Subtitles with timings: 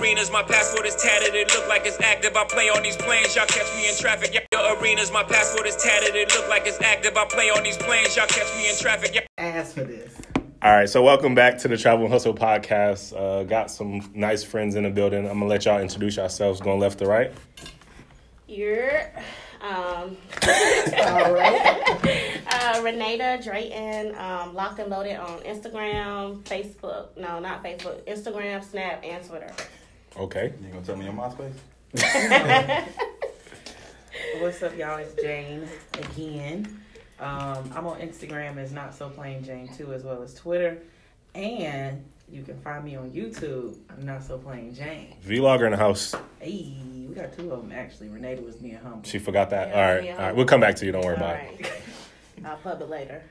[0.00, 1.34] arenas, my passport is tatted.
[1.34, 2.36] It look like it's active.
[2.36, 4.32] I play on these planes, y'all catch me in traffic.
[4.32, 6.14] Yeah, your arenas, my passport is tatted.
[6.14, 7.16] It look like it's active.
[7.16, 9.14] I play on these planes, y'all catch me in traffic.
[9.14, 9.20] Yeah.
[9.38, 10.14] Ask for this.
[10.60, 13.16] All right, so welcome back to the Travel and Hustle podcast.
[13.16, 15.26] Uh, got some nice friends in the building.
[15.26, 17.32] I'm gonna let y'all introduce yourselves, going left to right.
[18.48, 19.12] You're
[19.60, 22.40] um, All right.
[22.46, 27.16] uh, Renata Drayton, um, locked and loaded on Instagram, Facebook.
[27.16, 28.02] No, not Facebook.
[28.04, 29.52] Instagram, Snap, and Twitter.
[30.18, 30.52] Okay.
[30.60, 31.52] You gonna tell me your MySpace?
[34.40, 34.98] What's up, y'all?
[34.98, 36.80] It's Jane again.
[37.20, 40.78] Um, I'm on Instagram as Not So Plain Jane too, as well as Twitter,
[41.36, 43.76] and you can find me on YouTube.
[43.90, 45.14] I'm Not So Plain Jane.
[45.24, 46.16] Vlogger in the house.
[46.40, 46.76] Hey,
[47.08, 48.08] we got two of them actually.
[48.08, 49.02] Renata was being humble.
[49.04, 49.68] She forgot that.
[49.68, 50.34] Yeah, all right, all right.
[50.36, 50.90] We'll come back to you.
[50.90, 51.70] Don't worry All about it.
[52.42, 52.50] right.
[52.50, 53.22] I'll pub it later.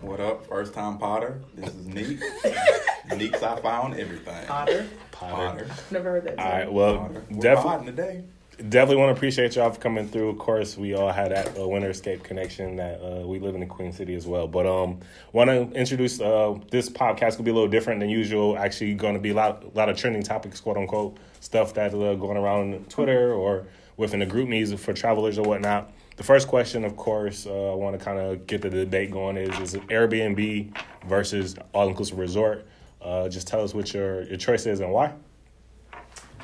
[0.00, 0.46] What up?
[0.46, 1.40] First time Potter.
[1.54, 2.20] This is Neek.
[3.16, 4.46] Neek's I found everything.
[4.46, 4.86] Potter.
[5.10, 5.66] Potter.
[5.90, 6.38] Never heard that.
[6.38, 6.72] All right.
[6.72, 7.22] Well, Potter.
[7.30, 7.70] We're definitely.
[7.70, 8.24] podding today.
[8.56, 10.30] Definitely want to appreciate y'all for coming through.
[10.30, 13.60] Of course, we all had that uh, Winter Escape connection that uh, we live in
[13.60, 14.48] the Queen City as well.
[14.48, 15.00] But um,
[15.32, 18.56] want to introduce uh, this podcast will be a little different than usual.
[18.56, 21.92] Actually, going to be a lot, a lot of trending topics, quote unquote, stuff that's
[21.92, 23.66] uh, going around Twitter or
[23.98, 25.92] within the group meets for travelers or whatnot.
[26.16, 29.36] The first question, of course, uh, I want to kind of get the debate going
[29.36, 30.74] is is it Airbnb
[31.06, 32.66] versus all inclusive resort?
[33.02, 35.12] Uh, just tell us what your your choice is and why.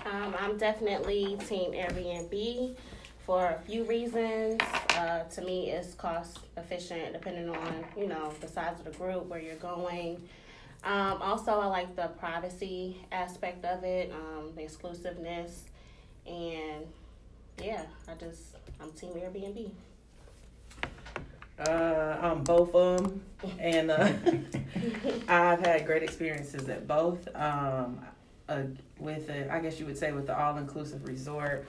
[0.05, 2.77] Um, I'm definitely Team Airbnb
[3.25, 4.61] for a few reasons.
[4.91, 9.27] Uh, to me, it's cost efficient depending on you know the size of the group
[9.27, 10.23] where you're going.
[10.85, 15.63] Um, also, I like the privacy aspect of it, um, the exclusiveness,
[16.27, 16.85] and
[17.61, 19.71] yeah, I just I'm Team Airbnb.
[21.59, 23.23] Uh, I'm both of them,
[23.59, 24.09] and uh,
[25.29, 27.29] I've had great experiences at both.
[27.37, 28.01] Um,
[28.49, 28.63] uh,
[28.99, 31.67] with it, I guess you would say with the all-inclusive resort,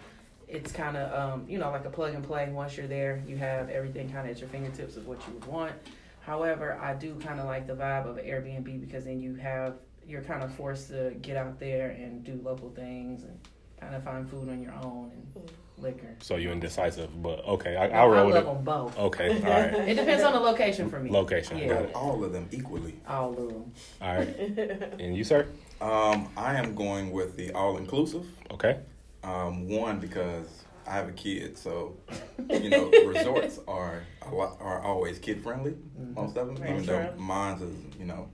[0.48, 2.50] it's kind of um, you know like a plug and play.
[2.50, 5.46] Once you're there, you have everything kind of at your fingertips of what you would
[5.46, 5.74] want.
[6.22, 9.76] However, I do kind of like the vibe of Airbnb because then you have
[10.08, 13.38] you're kind of forced to get out there and do local things and
[13.84, 16.16] kind of find food on your own and liquor.
[16.22, 18.54] So you're indecisive, but okay, I, No, I'll I roll with love it.
[18.54, 18.98] them both.
[19.00, 19.74] Okay, all right.
[19.90, 21.10] It depends on the location for me.
[21.10, 21.68] Location, Yeah.
[21.68, 21.96] got it.
[21.96, 22.96] All of them equally.
[23.08, 23.72] All of them.
[24.02, 24.28] All right.
[25.00, 25.48] And you, sir?
[25.82, 28.26] Um, I am going with the all inclusive.
[28.52, 28.80] Okay.
[29.24, 31.96] Um, one because I have a kid, so
[32.50, 35.76] you know resorts are a lot, are always kid friendly.
[36.16, 36.70] Most of them, Right.
[36.72, 38.30] even though mine's is you know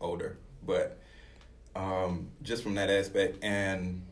[0.00, 0.98] older, but
[1.76, 4.02] um, just from that aspect, and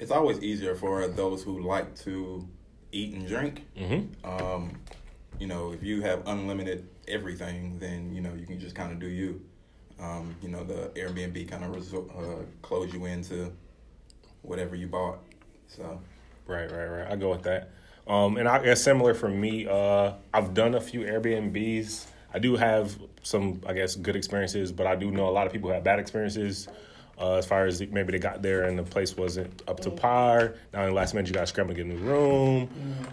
[0.00, 2.48] it's always easier for those who like to
[2.90, 3.66] eat and drink.
[3.76, 4.26] Mm-hmm.
[4.28, 4.72] um,
[5.38, 8.98] you know, if you have unlimited everything, then you know you can just kind of
[8.98, 9.40] do you.
[9.98, 13.52] Um, you know, the Airbnb kind of resort, uh, close you into
[14.42, 15.18] whatever you bought.
[15.66, 16.00] So
[16.50, 17.10] Right, right, right.
[17.10, 17.70] I go with that.
[18.08, 22.06] Um, and I guess similar for me, uh, I've done a few Airbnbs.
[22.34, 25.52] I do have some, I guess, good experiences, but I do know a lot of
[25.52, 26.66] people who have bad experiences.
[27.20, 30.54] Uh, as far as maybe they got there and the place wasn't up to par.
[30.72, 32.70] Now, in the last minute, you got to scramble to get a new room.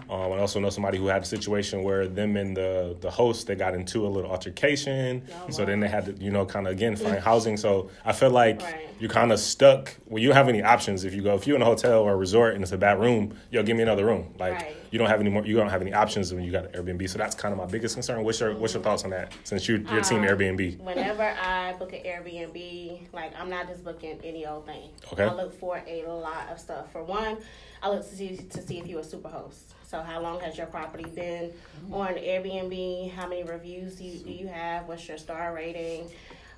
[0.08, 3.46] Um, I also know somebody who had a situation where them and the the host
[3.46, 6.66] they got into a little altercation, Oh, so then they had to, you know, kind
[6.66, 7.58] of again find housing.
[7.58, 8.94] So I feel like Right.
[8.98, 9.94] you're kind of stuck.
[10.06, 11.34] Well, you don't have any options if you go.
[11.34, 13.76] If you're in a hotel or a resort and it's a bad room, yo, give
[13.76, 14.34] me another room.
[14.38, 14.74] Like Right.
[14.90, 15.44] you don't have any more.
[15.44, 17.06] You don't have any options when you got an Airbnb.
[17.10, 18.24] So that's kind of my biggest concern.
[18.24, 19.34] What's your What's your thoughts on that?
[19.44, 20.78] Since you you're team Um, Airbnb.
[20.80, 24.90] Whenever I book an Airbnb, like I'm not just booking any old thing.
[25.12, 25.24] Okay.
[25.24, 26.92] I look for a lot of stuff.
[26.92, 27.38] For one,
[27.82, 29.74] I look to see to see if you're a super host.
[29.86, 31.52] So how long has your property been
[31.90, 33.12] on Airbnb?
[33.12, 34.86] How many reviews do you, do you have?
[34.86, 36.10] What's your star rating?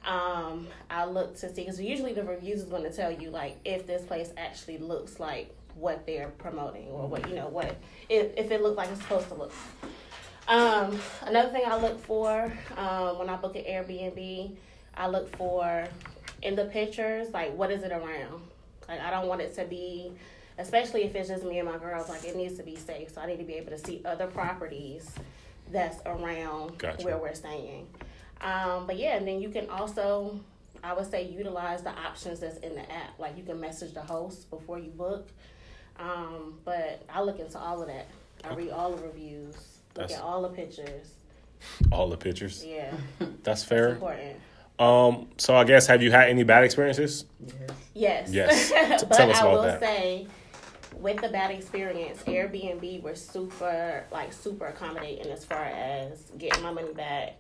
[0.05, 3.59] Um, I look to see because usually the reviews is going to tell you like
[3.65, 7.77] if this place actually looks like what they're promoting or what you know what
[8.09, 9.53] if if it looks like it's supposed to look.
[10.49, 14.57] Um, another thing I look for um, when I book an Airbnb,
[14.97, 15.87] I look for
[16.43, 18.43] in the pictures like what is it around.
[18.89, 20.13] Like I don't want it to be,
[20.59, 22.09] especially if it's just me and my girls.
[22.09, 24.27] Like it needs to be safe, so I need to be able to see other
[24.27, 25.11] properties
[25.71, 27.05] that's around Gotcha.
[27.05, 27.87] where we're staying.
[28.41, 30.41] Um, but yeah, and then you can also,
[30.83, 33.19] I would say, utilize the options that's in the app.
[33.19, 35.29] Like you can message the host before you book.
[35.99, 38.09] Um, but I look into all of that.
[38.43, 41.13] I read all the reviews, look That's- at all the pictures.
[41.93, 42.65] All the pictures.
[42.65, 42.91] Yeah,
[43.43, 43.91] That's fair.
[43.91, 44.37] important.
[44.81, 45.29] Um.
[45.37, 47.27] So I guess have you had any bad experiences?
[47.95, 48.31] Yes.
[48.33, 48.71] Yes.
[48.71, 49.01] Yes.
[49.03, 49.81] T- but tell us I will that.
[49.81, 50.27] say,
[50.99, 56.71] with the bad experience, Airbnb were super, like, super accommodating as far as getting my
[56.73, 57.35] money back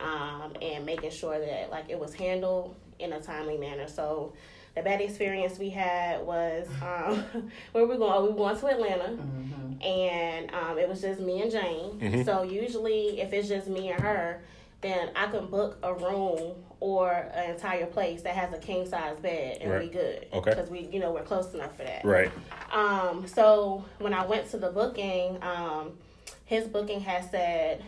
[0.00, 3.88] um, and making sure that, like, it was handled in a timely manner.
[3.88, 4.34] So,
[4.74, 8.22] the bad experience we had was um, where we going?
[8.22, 9.82] We were going to Atlanta, Mm-hmm.
[9.82, 11.98] and um, it was just me and Jane.
[12.00, 12.24] Mhm.
[12.24, 14.42] So usually, if it's just me and her,
[14.82, 19.18] then I can book a room or an entire place that has a king size
[19.18, 19.82] bed and Right.
[19.82, 20.26] we good.
[20.32, 20.50] Okay.
[20.50, 22.04] Because we, you know, we're close enough for that.
[22.04, 22.30] Right.
[22.70, 25.98] Um, so when I went to the booking, um,
[26.44, 27.82] his booking had said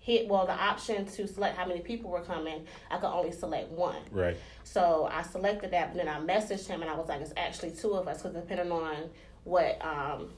[0.00, 2.64] hit well the option to select how many people were coming.
[2.90, 3.96] I could only select one.
[4.12, 4.36] Right.
[4.62, 7.70] So I selected that, but then I messaged him and I was like, it's actually
[7.72, 9.10] two of us because depending on
[9.44, 10.28] what um,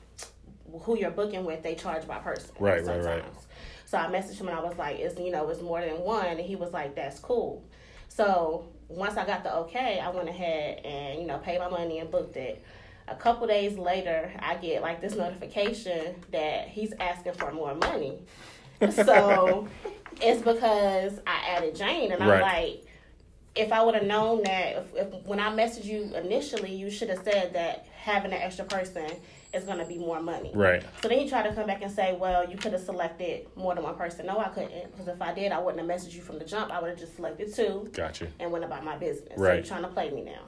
[0.82, 2.50] who you're booking with, they charge by person.
[2.58, 3.24] Right, right, right.
[3.88, 6.26] So I messaged him and I was like, it's you know, it's more than one,
[6.26, 7.64] and he was like, that's cool.
[8.10, 11.98] So once I got the okay, I went ahead and you know paid my money
[11.98, 12.62] and booked it.
[13.08, 18.18] A couple days later, I get like this notification that he's asking for more money.
[18.92, 19.66] So
[20.20, 22.42] it's because I added Jane, and I'm Right.
[22.42, 22.84] like,
[23.54, 27.08] if I would have known that, if, if when I messaged you initially, you should
[27.08, 29.06] have said that having an extra person
[29.54, 30.50] is going to be more money.
[30.54, 30.82] Right.
[31.02, 33.74] So then he tried to come back and say, well, you could have selected more
[33.74, 34.26] than one person.
[34.26, 34.90] No, I couldn't.
[34.92, 36.70] Because if I did, I wouldn't have messaged you from the jump.
[36.70, 38.28] I would have just selected two Gotcha.
[38.40, 39.32] and went about my business.
[39.36, 39.54] So Right.
[39.56, 40.40] you're trying to play me now.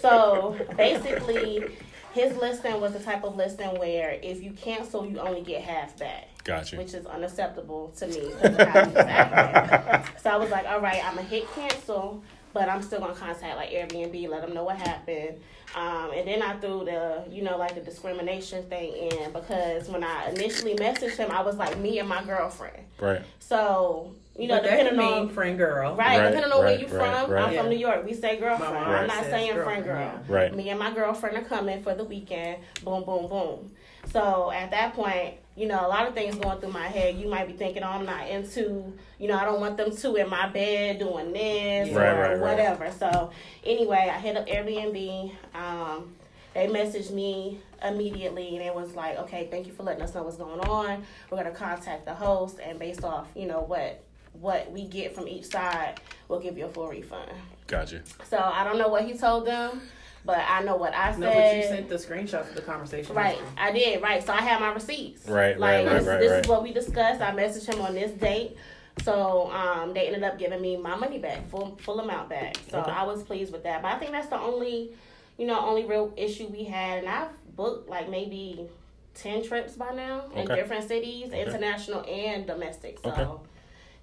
[0.00, 1.64] So basically,
[2.12, 5.96] his listing was the type of listing where if you cancel, you only get half
[5.98, 6.28] back.
[6.44, 6.76] Gotcha.
[6.76, 10.12] Which is unacceptable to me of how he was acting.
[10.22, 12.22] So I was like, all right, I'm gonna hit cancel,
[12.56, 15.36] but I'm still gonna contact like Airbnb, let them know what happened.
[15.74, 20.02] Um, and then I threw the, you know, like the discrimination thing in because when
[20.02, 22.78] I initially messaged him, I was like, me and my girlfriend.
[22.98, 23.20] Right.
[23.40, 25.96] So, you know, but that depending can mean on friend girl.
[25.96, 27.30] Right, Right, depending on where you right, from.
[27.30, 27.48] right.
[27.48, 28.06] I'm from New York.
[28.06, 28.72] We say girlfriend.
[28.72, 30.18] My I'm not says saying friend girl.
[30.26, 30.54] Right.
[30.56, 32.62] Me and my girlfriend are coming for the weekend.
[32.82, 33.70] Boom, boom, boom.
[34.12, 37.16] So at that point, you know, a lot of things going through my head.
[37.16, 40.16] You might be thinking, oh, I'm not into, you know, I don't want them two
[40.16, 42.40] in my bed doing this Right, or right, right.
[42.40, 42.90] whatever.
[42.98, 43.30] So
[43.64, 45.32] anyway, I hit up Airbnb.
[45.54, 46.14] Um,
[46.54, 50.22] they messaged me immediately and it was like, okay, thank you for letting us know
[50.22, 51.04] what's going on.
[51.30, 54.02] We're gonna contact the host and based off, you know, what
[54.40, 55.98] what we get from each side,
[56.28, 57.30] we'll give you a full refund.
[57.66, 58.02] Gotcha.
[58.28, 59.80] So I don't know what he told them,
[60.26, 61.20] but I know what I said.
[61.20, 63.14] No, but you sent the screenshot of the conversation.
[63.14, 64.02] Right, I did.
[64.02, 65.26] Right, so I have my receipts.
[65.28, 66.44] Right, like right, right, this, right, this right.
[66.44, 67.20] is what we discussed.
[67.20, 68.56] I messaged him on this date,
[69.02, 72.56] so um, they ended up giving me my money back, full full amount back.
[72.70, 72.90] So Okay.
[72.90, 73.82] I was pleased with that.
[73.82, 74.90] But I think that's the only,
[75.38, 78.68] you know, only real issue we had, and I've booked like maybe
[79.14, 82.98] ten trips by now in different cities, international and domestic.
[82.98, 83.32] So Okay.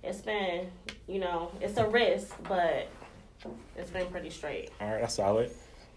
[0.03, 0.71] it's been,
[1.07, 2.87] you know, it's a risk, but
[3.75, 4.71] it's been pretty straight.
[4.79, 5.51] All right, that's solid.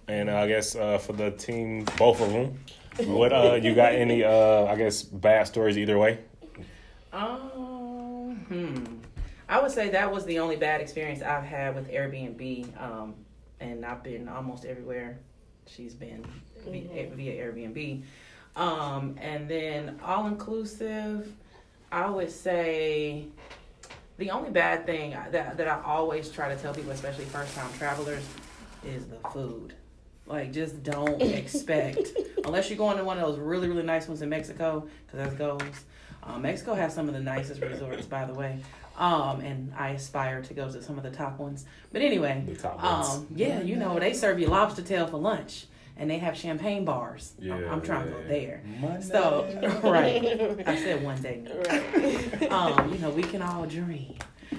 [0.09, 2.59] And uh, I guess uh, for the team, both of them,
[3.07, 4.25] what uh, you got any?
[4.25, 6.21] Uh, I guess bad stories either way.
[7.13, 8.85] Um, hmm.
[9.49, 12.81] I would say that was the only bad experience I've had with Airbnb.
[12.81, 13.15] Um,
[13.61, 15.19] and I've been almost everywhere
[15.67, 16.25] she's been
[16.65, 18.03] via, via Airbnb.
[18.55, 21.33] Um, and then all inclusive,
[21.93, 23.27] I would say
[24.19, 27.71] the only bad thing that that I always try to tell people, especially first time
[27.77, 28.25] travelers,
[28.85, 29.75] is the food.
[30.27, 32.09] Like, just don't expect
[32.45, 35.39] unless you're going to one of those really really nice ones in Mexico, because that
[35.39, 35.61] goes.
[36.23, 38.59] Um, Mexico has some of the nicest resorts, by the way.
[38.99, 41.67] Um, and I aspire to go to some of the top ones.
[41.93, 43.09] But anyway, The top ones.
[43.11, 46.85] um, yeah, you know they serve you lobster tail for lunch, and they have champagne
[46.85, 47.35] bars.
[47.41, 48.63] I'm- Yeah, I'm trying to go there.
[48.81, 49.03] Money.
[49.03, 51.43] So right, I said one day.
[51.69, 52.51] Right.
[52.51, 54.17] Um, you know, we can all dream.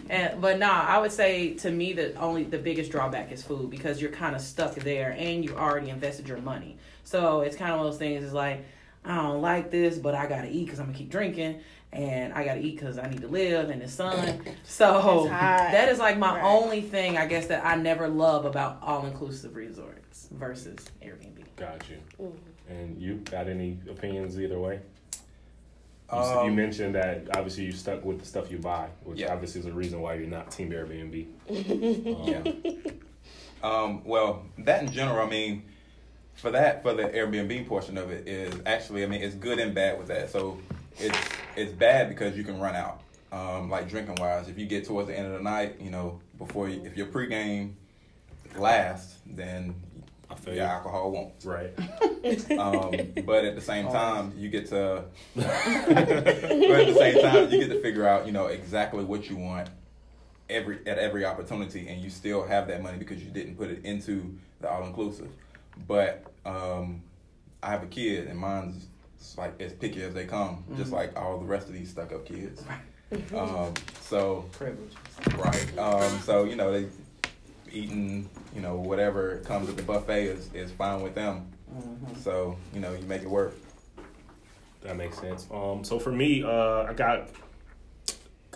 [0.10, 3.70] And but nah, I would say to me that only the biggest drawback is food
[3.70, 6.77] because you're kind of stuck there and you already invested your money.
[7.03, 8.24] So it's kind of one of those things.
[8.24, 8.65] Is like
[9.06, 11.62] I don't like this, but I gotta eat because I'm gonna keep drinking,
[11.94, 14.41] and I gotta eat because I need to live in the sun.
[14.63, 16.44] So that is like my Right.
[16.44, 21.46] only thing I guess that I never love about all inclusive resorts versus Airbnb.
[21.56, 21.98] Got you.
[22.22, 22.72] Mm-hmm.
[22.74, 24.82] And you got any opinions either way?
[26.12, 29.20] You, s- you Um, mentioned that obviously you stuck with the stuff you buy, which
[29.20, 29.34] Yeah.
[29.34, 31.26] obviously is a reason why you're not Team Airbnb.
[31.50, 32.92] Yeah.
[33.64, 35.64] um, well, that in general, I mean,
[36.36, 39.74] for that, for the Airbnb portion of it is actually, I mean, it's good and
[39.76, 40.30] bad with that.
[40.30, 40.58] So
[41.00, 41.18] it's
[41.56, 44.48] it's bad because you can run out, um, like drinking wise.
[44.48, 47.08] If you get towards the end of the night, you know, before you, if your
[47.08, 47.74] pregame
[48.58, 49.76] lasts, then
[50.48, 51.34] your alcohol won't.
[51.44, 51.72] Right.
[52.58, 52.92] Um,
[53.26, 55.06] but at the same time, you get to,
[55.36, 59.38] but at the same time, you get to figure out, you know, exactly what you
[59.38, 59.70] want
[60.50, 63.84] every at every opportunity, and you still have that money because you didn't put it
[63.86, 65.30] into the all inclusive.
[65.88, 67.02] But um,
[67.62, 68.88] I have a kid, and mine's
[69.38, 72.26] like as picky as they come, just like all the rest of these stuck up
[72.26, 72.64] kids.
[73.34, 74.94] Um, so Privilege.
[75.38, 76.88] right, um, so you know they
[77.72, 81.48] eating, you know whatever comes at the buffet is is fine with them.
[81.72, 82.18] Mhm.
[82.18, 83.54] So you know you make it work.
[84.82, 85.48] That makes sense.
[85.52, 87.30] Um, so for me, uh, I got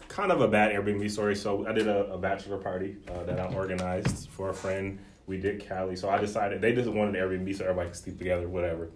[0.08, 1.36] kind of a bad Airbnb story.
[1.36, 4.98] So I did a, a bachelor party uh, that I organized for a friend.
[5.28, 5.96] We did Cali.
[5.96, 8.90] So I decided they just wanted an Airbnb so everybody could sleep together, whatever.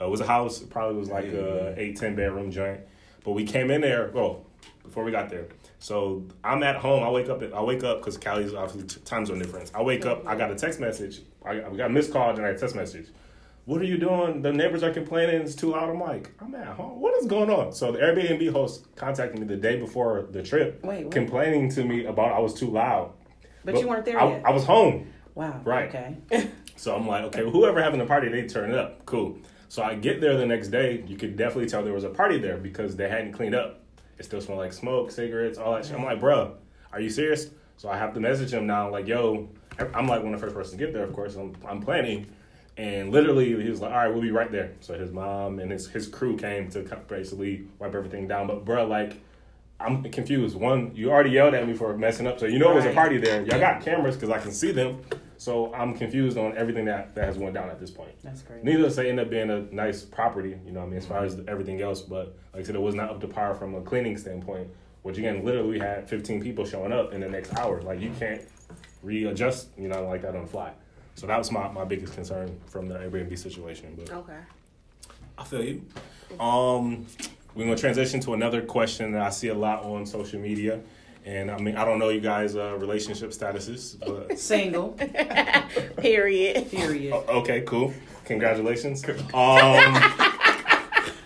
[0.00, 0.58] Uh, it was a house.
[0.60, 2.80] Probably was like a eight ten bedroom joint.
[3.24, 4.10] But we came in there.
[4.12, 4.44] Well,
[4.82, 5.46] before we got there.
[5.78, 7.02] So I'm at home.
[7.02, 7.42] I wake up.
[7.42, 9.72] I wake up because Cali's obviously time zone difference.
[9.74, 10.26] I wake up.
[10.26, 11.22] I got a text message.
[11.44, 13.08] I, I got a missed call and I text message.
[13.66, 14.42] What are you doing?
[14.42, 15.42] The neighbors are complaining.
[15.42, 15.90] It's too loud.
[15.90, 17.00] I'm like, I'm at home.
[17.00, 17.72] What is going on?
[17.72, 21.12] So the Airbnb host contacted me the day before the trip, Wait, what?
[21.12, 23.12] complaining to me about I was too loud.
[23.64, 24.42] But you weren't there I, yet.
[24.46, 25.12] I was home.
[25.34, 25.60] Wow.
[25.64, 25.88] Right.
[25.88, 26.50] Okay.
[26.80, 29.04] So I'm like, okay, whoever having the party, they turn it up.
[29.04, 29.36] Cool.
[29.68, 31.04] So I get there the next day.
[31.06, 33.79] You could definitely tell there was a party there because they hadn't cleaned up.
[34.20, 35.96] It still smelled like smoke, cigarettes, all that shit.
[35.96, 36.52] I'm like, bruh,
[36.92, 37.48] are you serious?
[37.78, 39.48] So I have to message him now, like, yo,
[39.94, 41.36] I'm like one of the first person to get there, of course.
[41.36, 42.26] I'm, I'm planning.
[42.76, 44.72] And literally, he was like, all right, we'll be right there.
[44.80, 48.46] So his mom and his, his crew came to basically wipe everything down.
[48.46, 49.18] But, bruh, like,
[49.80, 50.54] I'm confused.
[50.54, 52.92] One, you already yelled at me for messing up, so you know it was a
[52.92, 53.40] party there.
[53.46, 55.00] Y'all got cameras because I can see them.
[55.40, 58.10] So I'm confused on everything that, that has went down at this point.
[58.22, 58.62] That's great.
[58.62, 61.06] Needless to say, ended up being a nice property, you know what I mean, as
[61.06, 62.02] far as everything else.
[62.02, 64.68] But like I said, it was not up to par from a cleaning standpoint,
[65.00, 67.80] which again, literally we had 15 people showing up in the next hour.
[67.80, 68.42] Like you can't
[69.02, 70.72] readjust, you know, like that on the fly.
[71.14, 73.94] So that was my, my biggest concern from the Airbnb situation.
[73.96, 74.40] But Okay.
[75.38, 75.86] I feel you.
[76.38, 77.06] Um,
[77.54, 80.80] we're gonna transition to another question that I see a lot on social media,
[81.24, 84.90] and I mean I don't know you guys' uh, relationship statuses, but Single.
[85.98, 86.70] Period.
[86.70, 87.12] Period.
[87.12, 87.92] okay, cool.
[88.24, 89.04] Congratulations.
[89.34, 89.94] Um,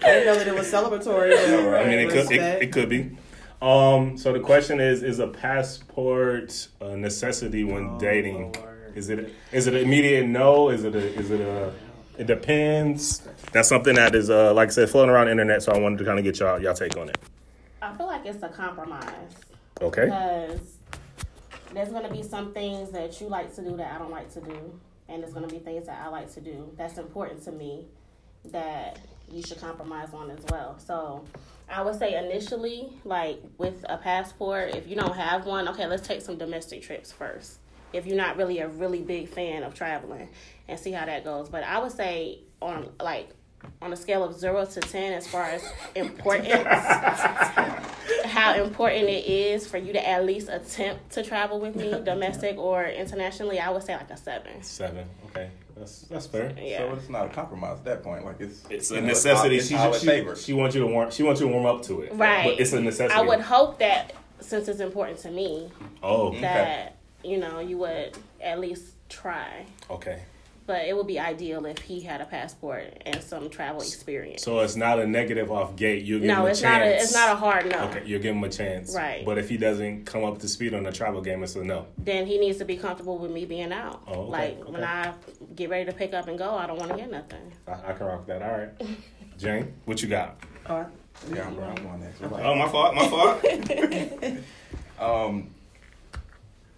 [0.07, 1.31] I didn't know that it was celebratory.
[1.65, 3.17] but I mean it could it, it could be.
[3.63, 8.53] Um, so the question is: Is a passport a necessity when Oh, dating?
[8.53, 8.93] Lord.
[8.95, 10.69] Is it is it an immediate no?
[10.69, 11.73] Is it a is it a
[12.19, 13.23] it depends.
[13.53, 15.63] That's something that is uh like I said floating around the internet.
[15.63, 17.19] So I wanted to kind of get y'all y'all take on it.
[17.81, 19.33] I feel like it's a compromise
[19.85, 20.05] Okay.
[20.05, 20.79] because
[21.73, 24.41] there's gonna be some things that you like to do that I don't like to
[24.41, 27.87] do, and there's gonna be things that I like to do that's important to me
[28.47, 28.99] that
[29.31, 30.79] you should compromise on as well.
[30.79, 31.25] So
[31.69, 36.07] I would say initially, like with a passport, if you don't have one, okay, let's
[36.07, 37.59] take some domestic trips first.
[37.93, 40.29] If you're not really a really big fan of traveling
[40.69, 41.49] and see how that goes.
[41.49, 43.31] But I would say on like
[43.83, 45.62] on a scale of zero to ten as far as
[45.94, 46.68] importance
[48.35, 52.59] how important it is for you to at least attempt to travel with me, domestic
[52.59, 54.62] or internationally, I would say like a seven.
[54.62, 55.06] Seven.
[55.26, 56.52] Okay, that's that's fair.
[56.61, 56.78] Yeah.
[56.78, 58.25] So it's not a compromise at that point.
[58.25, 59.56] Like it's It's you a know, necessity.
[59.59, 60.37] It's she, all in she, favor.
[60.37, 61.11] she wants you to warm.
[61.11, 62.12] She wants you to warm up to it.
[62.14, 62.44] Right.
[62.44, 63.14] But it's a necessity.
[63.18, 65.71] I would hope that since it's important to me,
[66.02, 66.38] Oh.
[66.40, 69.66] that you know you would at least try.
[69.90, 70.23] Okay.
[70.66, 74.42] But it would be ideal if he had a passport and some travel experience.
[74.42, 76.04] So it's not a negative off gate.
[76.04, 76.42] You give him a chance.
[76.42, 76.73] no, a it's chance.
[76.78, 77.78] not a it's not a hard no.
[77.90, 78.94] Okay, you give him a chance.
[78.97, 79.26] Right.
[79.26, 81.87] But if he doesn't come up to speed on the travel game, it's a no.
[81.99, 84.02] Then he needs to be comfortable with me being out.
[84.06, 84.83] Oh, okay, Like when.
[84.85, 85.12] I
[85.54, 87.52] get ready to pick up and go, I don't want to hear nothing.
[87.68, 88.40] I, I can rock that.
[88.42, 88.71] All right.
[89.38, 90.38] Jane, what you got?
[90.66, 90.87] Oh, I-
[91.35, 92.23] Yeah, I'm, I'm going next.
[92.23, 92.94] Oh, my fault.
[92.94, 94.38] My fault.
[94.99, 95.50] Um,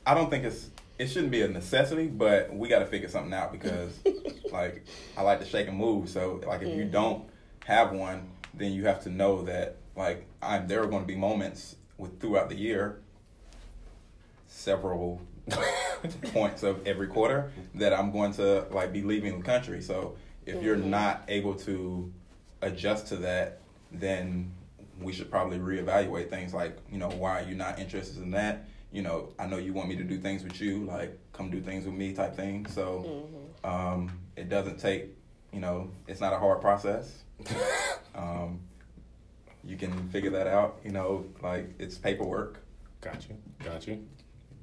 [0.07, 3.33] I don't think it's it shouldn't be a necessity, but we got to figure something
[3.33, 3.99] out because,
[4.53, 4.85] like,
[5.17, 6.09] I like to shake and move.
[6.09, 7.29] So, like, if you don't
[7.65, 11.17] have one, then you have to know that, like, I'm there are going to be
[11.17, 13.01] moments with throughout the year,
[14.47, 15.21] several
[16.33, 19.83] points of every quarter that I'm going to like be leaving the country.
[19.83, 20.91] So, if you're mm-hmm.
[20.91, 22.13] not able to
[22.63, 23.61] adjust to that,
[23.93, 24.53] then
[25.01, 28.67] we should probably reevaluate things like, you know, why are you not interested in that?
[28.93, 31.61] You know, I know you want me to do things with you, like come do
[31.61, 32.67] things with me type thing.
[32.67, 33.29] So
[33.65, 35.07] um, it doesn't take,
[35.53, 37.25] you know, it's not a hard process.
[38.15, 38.61] um,
[39.65, 42.61] you can figure that out, you know, like it's paperwork,
[43.01, 43.37] got you.
[43.65, 44.03] Got you.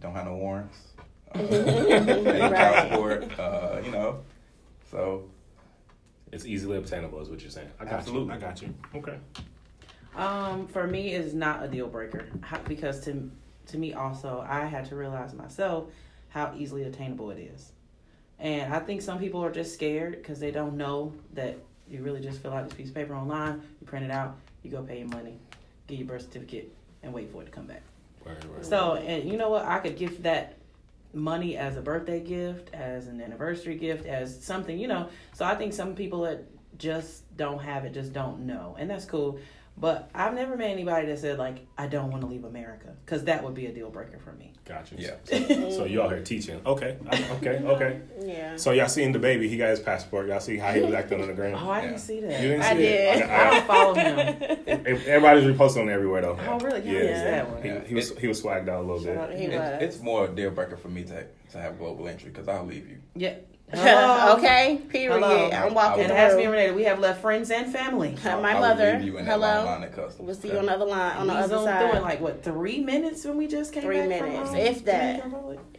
[0.02, 0.78] don't have no warrants,
[1.36, 2.90] uh, pay child Right.
[2.92, 4.22] support, uh, you know.
[4.90, 5.26] So
[6.32, 7.70] It's easily obtainable, is what you're saying.
[7.80, 8.28] I got Absolutely.
[8.30, 8.34] you.
[8.34, 8.74] I got you.
[8.96, 9.18] Okay.
[10.16, 12.26] Um, for me, it's not a deal breaker
[12.68, 13.30] because to
[13.68, 15.86] to me also, I had to realize myself
[16.30, 17.72] how easily attainable it is,
[18.40, 22.22] and I think some people are just scared because they don't know that you really
[22.22, 25.00] just fill out this piece of paper online, you print it out, you go pay
[25.00, 25.38] your money,
[25.88, 27.82] get your birth certificate, and wait for it to come back.
[28.26, 28.66] Word, word.
[28.66, 29.66] So, and you know what?
[29.66, 30.58] I could give that
[31.14, 35.10] money as a birthday gift, as an anniversary gift, as something, you know.
[35.34, 36.46] So I think some people that
[36.78, 39.40] just don't have it just don't know, and that's cool.
[39.76, 43.24] But I've never met anybody that said like I don't want to leave America because
[43.26, 44.54] that would be a deal breaker for me.
[44.66, 44.96] Gotcha.
[44.98, 45.16] Yeah.
[45.26, 46.62] So, so you all here teaching?
[46.66, 46.96] Okay.
[47.34, 47.58] Okay.
[47.66, 48.00] Okay.
[48.22, 48.56] Yeah.
[48.56, 49.50] So y'all seen the baby?
[49.50, 50.28] He got his passport.
[50.28, 51.56] Y'all see how he was acting on the ground?
[51.60, 51.88] Oh, I Yeah.
[51.88, 52.42] didn't see that.
[52.42, 52.78] You didn't see I it?
[53.20, 53.24] did.
[53.30, 54.64] I don't follow him.
[55.08, 56.40] Everybody's reposting on everywhere though.
[56.48, 56.82] Oh, really?
[56.90, 57.10] Yeah, Yeah.
[57.10, 57.64] I that one.
[57.64, 59.40] He, he was he was swagged out a little Shout out bit.
[59.40, 59.60] He him.
[59.60, 59.82] was.
[59.82, 62.66] It's, it's more a deal breaker for me to to have global entry because I'll
[62.66, 62.98] leave you.
[63.16, 63.36] Yeah.
[63.74, 64.34] Hello.
[64.38, 64.82] okay.
[64.90, 65.14] Period.
[65.14, 65.50] Hello.
[65.52, 66.54] I'm walking And as me through.
[66.54, 68.16] and Renee, we have left friends and family.
[68.24, 69.00] Uh, My I mother.
[69.00, 69.66] you in Hello.
[69.66, 70.20] line at.
[70.20, 71.90] We'll see you on the other line on the other side.
[71.90, 74.86] through in like what three minutes when we just came Three back minutes, um, if
[74.86, 75.26] that.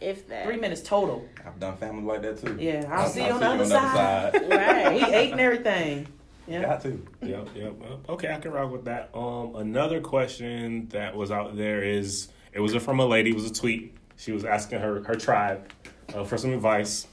[0.01, 0.45] If that.
[0.45, 1.27] Three minutes total.
[1.45, 2.57] I've done family like that too.
[2.59, 4.33] Yeah, I'll see you on the other side.
[4.41, 5.13] we Right.
[5.13, 6.07] ate and everything.
[6.47, 6.61] Yeah.
[6.61, 7.03] Got to.
[7.23, 7.73] Yep, yep.
[8.07, 9.09] Okay, I can rock with that.
[9.15, 13.31] Um, another question that was out there is it was from a lady.
[13.31, 13.95] It was a tweet.
[14.17, 15.67] She was asking her her tribe
[16.13, 17.07] uh, for some advice.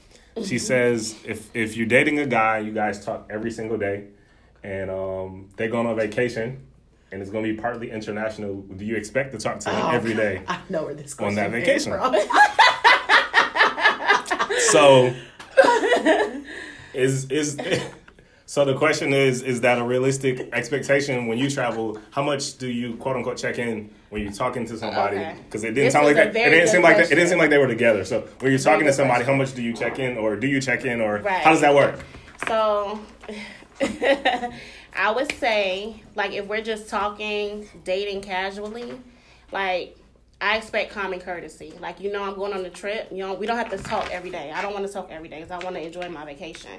[0.45, 4.05] She says if if you're dating a guy, you guys talk every single day,
[4.63, 6.65] and um, they go on vacation,
[7.11, 8.61] and it's going to be partly international.
[8.61, 10.41] Do you expect to talk to them Oh, every day?
[10.47, 11.93] I know where this goes On that vacation.
[14.71, 15.13] So
[16.93, 17.57] is is
[18.53, 21.97] so the question is is that a realistic expectation when you travel?
[22.11, 25.17] How much do you quote unquote check in when you're talking to somebody?
[25.17, 25.37] Okay.
[25.43, 26.35] Because it didn't This sound like that.
[26.35, 28.05] It didn't seem like that, it didn't seem like they were together.
[28.05, 29.33] So when you're talking to somebody, question.
[29.33, 31.41] how much do you check in, or do you check in, or Right.
[31.41, 31.99] how does that work?
[32.47, 32.99] So
[33.81, 39.01] I would say, like, if we're just talking, dating casually,
[39.51, 39.97] like,
[40.41, 41.73] I expect common courtesy.
[41.79, 43.07] Like, you know, I'm going on a trip.
[43.11, 44.51] You know, we don't have to talk every day.
[44.51, 46.69] I don't want to talk every day because I want to enjoy my vacation.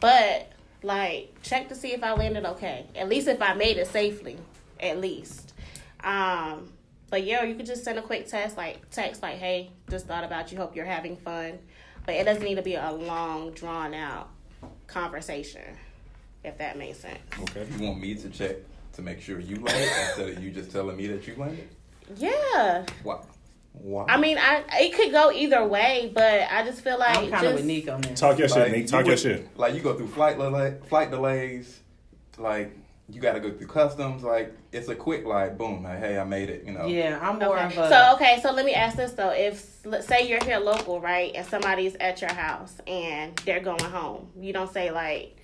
[0.00, 0.50] But,
[0.82, 2.86] like, check to see if I landed okay.
[2.94, 4.36] At least if I made it safely.
[4.80, 5.54] At least.
[6.02, 6.72] Um,
[7.10, 10.24] but yeah, you could just send a quick text, like text, like, "Hey, just thought
[10.24, 10.58] about you.
[10.58, 11.58] Hope you're having fun."
[12.04, 14.30] But it doesn't need to be a long, drawn out
[14.86, 15.76] conversation,
[16.42, 17.18] if that makes sense.
[17.42, 17.66] Okay.
[17.78, 18.56] You want me to check
[18.94, 21.68] to make sure you landed instead of you just telling me that you landed?
[22.16, 23.20] Yeah, Why?
[23.72, 24.04] Why?
[24.08, 27.34] I mean, I it could go either way, but I just feel like I'm kind
[27.34, 28.20] of just, with Nick on this.
[28.20, 28.80] Talk your shit, Like, Nick.
[28.82, 29.58] you Talk your would- shit.
[29.58, 31.80] Like you go through flight delay, flight delays,
[32.38, 32.76] like
[33.08, 34.22] you got to go through customs.
[34.22, 36.64] Like it's a quick like boom, like hey, I made it.
[36.66, 36.86] You know.
[36.86, 37.76] Yeah, I'm more Okay.
[37.78, 37.88] of a.
[37.88, 39.64] So okay, so let me ask this though: If
[40.02, 44.52] say you're here local, right, and somebody's at your house and they're going home, you
[44.52, 45.36] don't say like,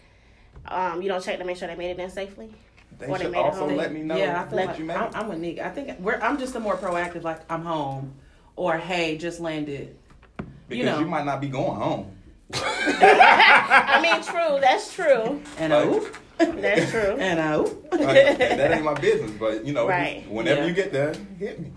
[0.67, 2.51] um, you don't check to make sure they made it in safely.
[2.99, 3.77] They Or they should made it also home.
[3.77, 5.17] let me know yeah, I feel like you made I'm, it.
[5.17, 5.59] I'm with Nick.
[5.61, 6.19] I think we're.
[6.21, 7.23] I'm just a more proactive.
[7.23, 8.15] Like I'm home,
[8.59, 9.97] or hey, just landed.
[10.37, 10.99] because you know.
[10.99, 12.11] you might not be going home.
[12.55, 14.61] I mean, true.
[14.61, 15.41] That's true.
[15.59, 17.01] And Like- That's true.
[17.19, 17.93] and oop.
[17.93, 19.31] Like, that ain't my business.
[19.33, 20.29] But you know, Right.
[20.31, 20.67] whenever Yeah.
[20.67, 21.73] you get there, hit me.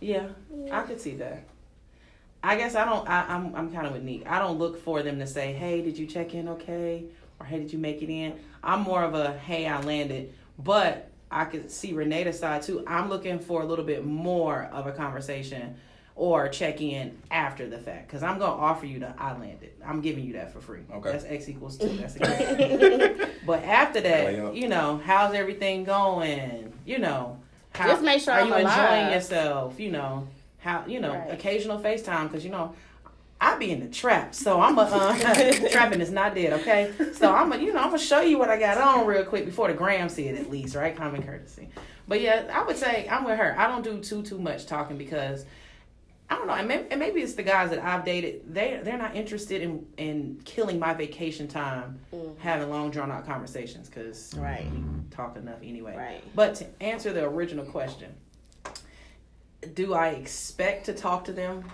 [0.00, 0.28] Yeah,
[0.70, 1.44] I could see that.
[2.42, 3.06] I guess I don't.
[3.08, 4.26] I, I'm I'm kind of with Nick.
[4.26, 7.04] I don't look for them to say, "Hey, did you check in okay?"
[7.38, 11.10] or "Hey, did you make it in?" I'm more of a, "Hey, I landed." But
[11.30, 12.82] I could see Renee's side too.
[12.86, 15.76] I'm looking for a little bit more of a conversation
[16.16, 19.72] or check in after the fact because I'm gonna offer you the I landed.
[19.84, 20.80] I'm giving you that for free.
[20.92, 21.12] Okay.
[21.12, 21.88] That's X equals two.
[21.96, 23.26] That's a given.
[23.46, 26.72] But after that, you know, how's everything going?
[26.84, 27.38] You know,
[27.72, 29.80] how, Just make sure are I'm you enjoying yourself?
[29.80, 31.32] You know, how you know Right.
[31.32, 32.74] occasional FaceTime because you know.
[33.42, 36.92] I be in the trap, so I'm a uh, trapping is not dead, okay?
[37.14, 39.46] So I'm a, you know I'm gonna show you what I got on real quick
[39.46, 40.94] before the gram see it at least, right?
[40.94, 41.70] Common courtesy.
[42.06, 43.58] But yeah, I would say I'm with her.
[43.58, 45.46] I don't do too too much talking because
[46.32, 48.54] I don't know, and maybe, and maybe it's the guys that I've dated.
[48.54, 51.98] They they're not interested in in killing my vacation time,
[52.38, 54.42] having long drawn out conversations because Mm.
[54.42, 54.66] Right.
[54.72, 55.96] we talk enough anyway.
[55.96, 56.22] Right.
[56.36, 58.12] But to answer the original question,
[59.74, 61.64] do I expect to talk to them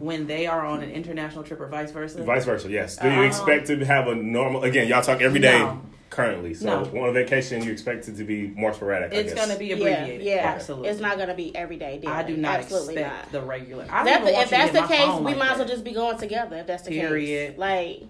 [0.00, 2.22] when they are on an international trip or vice versa?
[2.24, 2.96] Vice versa, yes.
[2.96, 4.64] Do you Um, expect to have a normal?
[4.64, 5.80] Again, y'all talk every day No.
[6.12, 6.52] Currently.
[6.52, 7.06] So No.
[7.06, 9.12] on vacation, you expect it to be more sporadic.
[9.12, 9.46] I It's guess.
[9.46, 10.22] gonna be Yeah, abbreviated.
[10.26, 10.42] yeah.
[10.54, 10.90] absolutely.
[10.90, 11.98] It's not gonna be everyday.
[11.98, 12.12] Daily.
[12.12, 13.32] I do not Absolutely expect not.
[13.32, 13.84] the regular.
[13.90, 15.58] I don't That, even want if you to that's the case, we like might as
[15.58, 16.56] well just be going together.
[16.58, 17.50] If that's the Period.
[17.52, 18.02] case, like,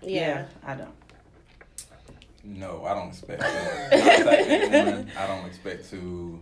[0.00, 0.44] Yeah, yeah.
[0.66, 0.88] I don't.
[2.44, 3.46] No, I don't expect to
[3.90, 5.10] contact anyone.
[5.16, 6.40] I don't expect to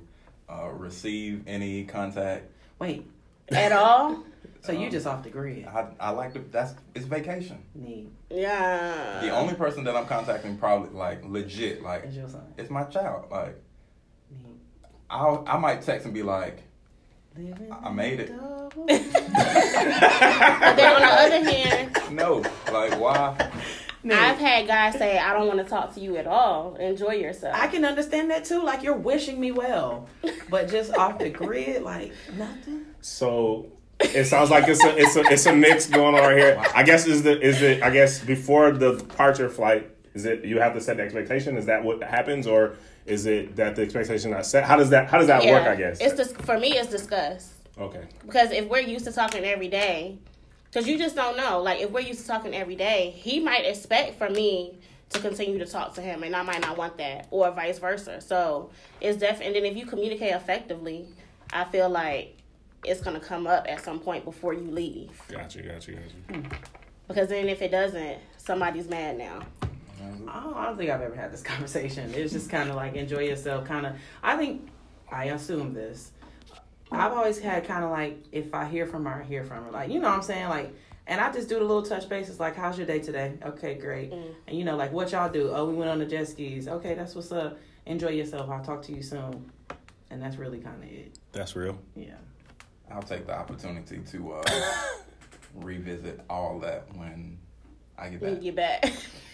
[0.48, 2.44] uh, receive any contact.
[2.78, 3.04] Wait,
[3.52, 4.22] at all.
[4.62, 5.66] so you Um, just off the grid?
[5.66, 6.40] I, I like to.
[6.40, 7.58] That's it's vacation.
[7.74, 9.20] Need Yeah.
[9.22, 12.52] The only person that I'm contacting probably like legit like is your son?
[12.56, 13.26] it's my child.
[13.30, 13.56] Like
[14.30, 14.58] Need.
[15.08, 16.62] I I might text and be like,
[17.36, 18.32] Living I made it.
[18.76, 18.86] But
[20.76, 22.36] then on the other hand, no,
[22.72, 23.34] like why?
[24.02, 24.14] Need.
[24.14, 26.74] I've had guys say, "I don't want to talk to you at all.
[26.76, 28.62] Enjoy yourself." I can understand that too.
[28.62, 30.08] Like you're wishing me well,
[30.48, 32.86] but just off the grid, like nothing.
[33.00, 33.66] So
[34.00, 36.62] it sounds like it's a it's a it's a mix going on right here.
[36.74, 40.58] I guess is the is it I guess before the departure flight Is it you
[40.58, 41.56] have to set the expectation?
[41.56, 44.64] Is that what happens, or is it that the expectation not set?
[44.64, 45.66] How does that How does that work?
[45.66, 46.00] I guess.
[46.00, 46.70] it's just for me.
[46.72, 48.04] It's discussed okay.
[48.26, 50.18] because if we're used to talking every day,
[50.70, 51.60] because you just don't know.
[51.60, 54.74] Like if we're used to talking every day, he might expect for me
[55.10, 58.20] to continue to talk to him, and I might not want that, or vice versa.
[58.20, 59.46] So it's definitely.
[59.46, 61.06] And then if you communicate effectively,
[61.52, 62.36] I feel like
[62.84, 65.10] it's gonna come up at some point before you leave.
[65.28, 65.62] Gotcha.
[65.62, 65.92] Gotcha.
[65.92, 66.42] Gotcha.
[67.08, 69.40] Because then if it doesn't, somebody's mad now.
[70.00, 72.14] I don't, I don't think I've ever had this conversation.
[72.14, 73.64] It's just kind of like enjoy yourself.
[73.66, 73.96] Kind of.
[74.22, 74.68] I think
[75.10, 76.12] I assume this.
[76.92, 79.70] I've always had kind of like if I hear from her, I hear from her.
[79.70, 80.48] Like you know what I'm saying?
[80.48, 80.74] Like,
[81.06, 82.40] and I just do the little touch bases.
[82.40, 83.34] Like, how's your day today?
[83.44, 84.12] Okay, great.
[84.12, 84.34] Mm.
[84.48, 85.50] And you know, like what y'all do?
[85.54, 86.68] Oh, we went on the jet skis.
[86.68, 87.58] Okay, that's what's up.
[87.86, 88.50] Enjoy yourself.
[88.50, 89.50] I'll talk to you soon.
[90.10, 91.18] And that's really kind of it.
[91.32, 91.78] That's real.
[91.94, 92.14] Yeah.
[92.90, 94.42] I'll take the opportunity to uh,
[95.54, 97.38] revisit all that when
[97.96, 98.42] I get When back.
[98.42, 98.92] you get back.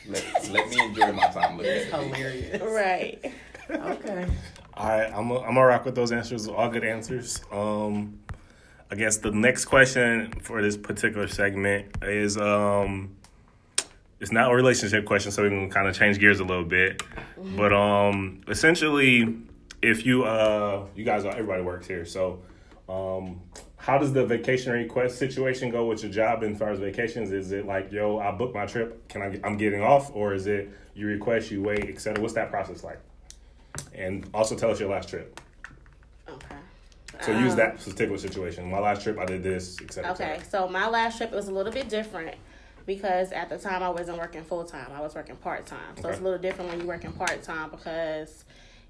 [0.09, 2.62] Let, let me enjoy my time looking It's at hilarious.
[2.62, 3.33] right.
[3.69, 4.29] Okay.
[4.77, 6.49] All right, I'm i I'm gonna rock with those answers.
[6.49, 7.41] All good answers.
[7.51, 8.21] Um,
[8.91, 13.17] I guess the next question for this particular segment is um,
[14.21, 17.03] it's not a relationship question, so we can kind of change gears a little bit.
[17.57, 19.39] But um, essentially,
[19.81, 22.43] if you uh, you guys are everybody works here, so
[22.87, 23.41] um,
[23.79, 27.33] how does the vacation request situation go with your job as far as vacations?
[27.33, 29.41] Is it like, yo, I booked my trip, can I?
[29.43, 32.21] I'm getting off, or is it you request, you wait, etc.
[32.21, 33.01] What's that process like?
[33.95, 35.41] And also tell us your last trip.
[36.29, 36.57] Okay.
[37.23, 38.71] So use Um, that particular situation.
[38.71, 40.12] My last trip, I did this, etc.
[40.12, 42.35] Okay, so my last trip was a little bit different
[42.85, 44.89] because at the time I wasn't working full time.
[44.95, 45.97] I was working part time.
[46.01, 48.45] So it's a little different when you're working part time because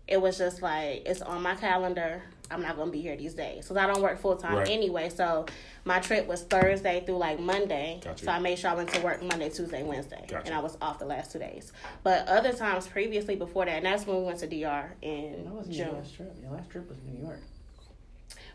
[0.09, 2.23] it was just like it's on my calendar.
[2.49, 4.69] I'm not gonna be here these days because I don't work full time Right.
[4.71, 5.09] anyway.
[5.09, 5.47] So
[5.85, 8.01] my trip was Thursday through like Monday.
[8.05, 8.25] Gotcha.
[8.25, 10.47] So I made sure I went to work Monday, Tuesday, Wednesday, Gotcha.
[10.47, 11.73] and I was off the last two days.
[12.05, 15.53] But other times previously before that, and that's when we went to DR in That
[15.55, 15.97] wasn't your June.
[15.97, 16.37] last trip.
[16.41, 17.41] Your last trip was New York.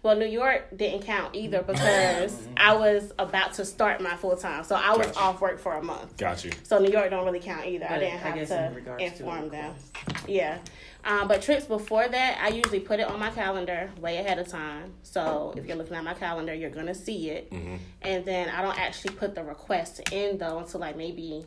[0.03, 4.63] Well, New York didn't count either because I was about to start my full time,
[4.63, 5.19] so I was Gotcha.
[5.19, 6.17] off work for a month.
[6.17, 6.51] Got you.
[6.63, 7.85] So New York don't really count either.
[7.87, 9.75] I didn't I have guess to in regards to inform them.
[10.07, 10.27] request.
[10.27, 10.57] Yeah,
[11.05, 14.47] um, but trips before that, I usually put it on my calendar way ahead of
[14.47, 14.91] time.
[15.03, 17.75] So if you're looking at my calendar, you're gonna see it, Mm-hmm.
[18.01, 21.45] and then I don't actually put the request in though until like maybe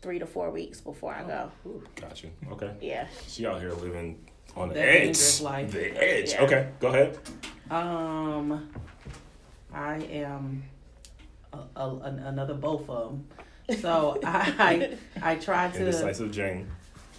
[0.00, 1.50] three to four weeks before I go.
[1.96, 2.30] Got you.
[2.52, 2.70] Okay.
[2.80, 3.08] Yeah.
[3.26, 4.24] She out here living
[4.56, 4.98] on the edge.
[5.04, 5.72] dangerous life.
[5.72, 6.32] The edge.
[6.32, 6.42] Yeah.
[6.42, 6.68] Okay.
[6.80, 7.18] Go ahead.
[7.70, 8.70] Um,
[9.72, 10.62] I am
[11.52, 13.10] a, a, an- another both of
[13.68, 13.80] them.
[13.80, 16.68] So I I try to Indecisive Jane.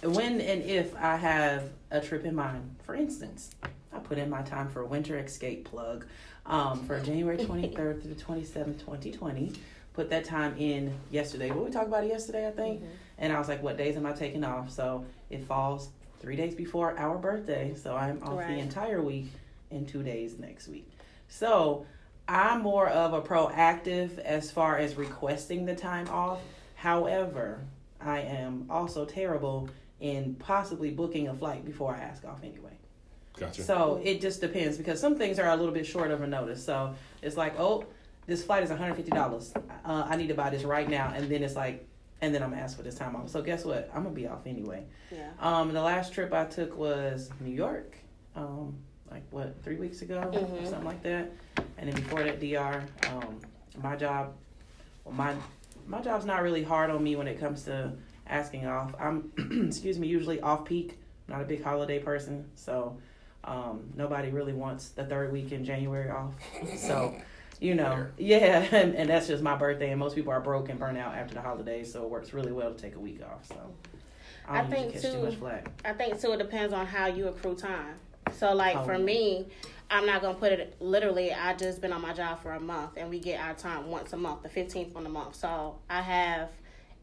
[0.02, 2.76] when and if I have a trip in mind.
[2.84, 3.50] For instance,
[3.92, 6.06] I put in my time for winter escape plug
[6.46, 9.52] um, for January 23rd through the 27th, 2020.
[9.92, 11.50] Put that time in yesterday.
[11.50, 12.82] What we talked about it yesterday, I think.
[13.18, 14.70] And I was like, what days am I taking off?
[14.70, 15.90] So it falls
[16.20, 17.74] three days before our birthday.
[17.74, 18.48] So I'm off Right.
[18.48, 19.26] the entire week
[19.70, 20.88] and two days next week.
[21.28, 21.86] So
[22.28, 26.40] I'm more of a proactive as far as requesting the time off.
[26.76, 27.60] However,
[28.00, 29.68] I am also terrible
[30.00, 32.70] in possibly booking a flight before I ask off anyway.
[33.38, 33.62] Gotcha.
[33.62, 36.64] So it just depends because some things are a little bit short of a notice.
[36.64, 37.84] So it's like, oh,
[38.26, 39.56] this flight is $150.
[39.84, 41.12] Uh, I need to buy this right now.
[41.14, 41.86] And then it's like,
[42.22, 43.28] and then I'm asked for this time off.
[43.30, 43.90] So guess what?
[43.94, 44.84] I'm to be off anyway.
[45.10, 45.30] Yeah.
[45.38, 47.96] Um, the last trip I took was New York,
[48.36, 48.74] um,
[49.10, 50.64] like what three weeks ago, or Mhm.
[50.66, 51.30] something like that.
[51.78, 52.82] And then before that, DR.
[53.08, 53.40] Um,
[53.82, 54.34] my job,
[55.04, 55.34] well, my
[55.86, 57.92] my job's not really hard on me when it comes to
[58.28, 58.94] asking off.
[59.00, 59.32] I'm,
[59.66, 60.98] excuse me, usually off peak.
[61.26, 62.98] Not a big holiday person, so
[63.44, 66.34] um, nobody really wants the third week in January off.
[66.76, 67.14] So.
[67.60, 68.12] You know, Fair.
[68.18, 71.14] yeah, and, and that's just my birthday, and most people are broke and burn out
[71.14, 73.44] after the holidays, so it works really well to take a week off.
[73.46, 73.56] So
[74.48, 75.70] I I don't think usually catch too too- much flack.
[75.84, 76.32] I think too.
[76.32, 77.96] It depends on how you accrue time.
[78.32, 78.98] So like Oh, for yeah.
[79.04, 79.46] me,
[79.90, 81.32] I'm not gonna put it literally.
[81.34, 84.12] I just been on my job for a month, and we get our time once
[84.12, 85.34] a month, the 15th on the month.
[85.36, 86.48] So I have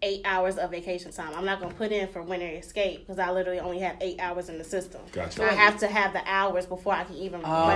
[0.01, 1.33] eight hours of vacation time.
[1.35, 4.49] I'm not gonna put in for winter escape because I literally only have eight hours
[4.49, 5.01] in the system.
[5.11, 5.31] Gotcha.
[5.37, 7.67] So I have to have the hours before I can even Oh,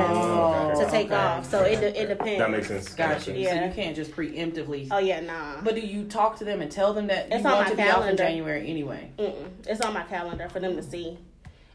[0.72, 1.16] request to take okay.
[1.16, 1.50] off.
[1.50, 2.38] So it it depends.
[2.40, 2.94] That makes sense.
[2.94, 3.32] Gotcha.
[3.32, 3.46] you.
[3.46, 3.68] So Yeah.
[3.68, 4.88] you can't just preemptively.
[4.92, 5.62] Oh yeah, nah.
[5.64, 7.70] But do you talk to them and tell them that It's you on want my
[7.72, 8.24] to be off in calendar.
[8.24, 9.10] January anyway?
[9.18, 9.48] Mm-mm.
[9.68, 11.18] It's on my calendar for them to see.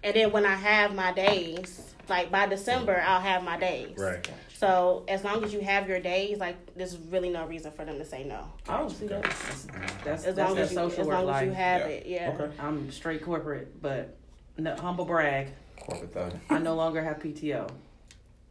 [0.06, 3.98] And then when I have my days, like by December, I'll have my days.
[3.98, 4.30] Right.
[4.54, 7.98] So as long as you have your days, like there's really no reason for them
[7.98, 8.48] to say no.
[8.68, 9.24] Oh, see that?
[9.24, 9.66] That's
[10.04, 11.86] that's, As that's long that as you, social as work long as you have Yeah.
[11.88, 12.36] it, yeah.
[12.38, 12.52] Okay.
[12.60, 14.16] I'm straight corporate, but
[14.56, 15.48] no, humble brag.
[15.80, 16.34] Corporate thug.
[16.50, 17.68] I no longer have PTO,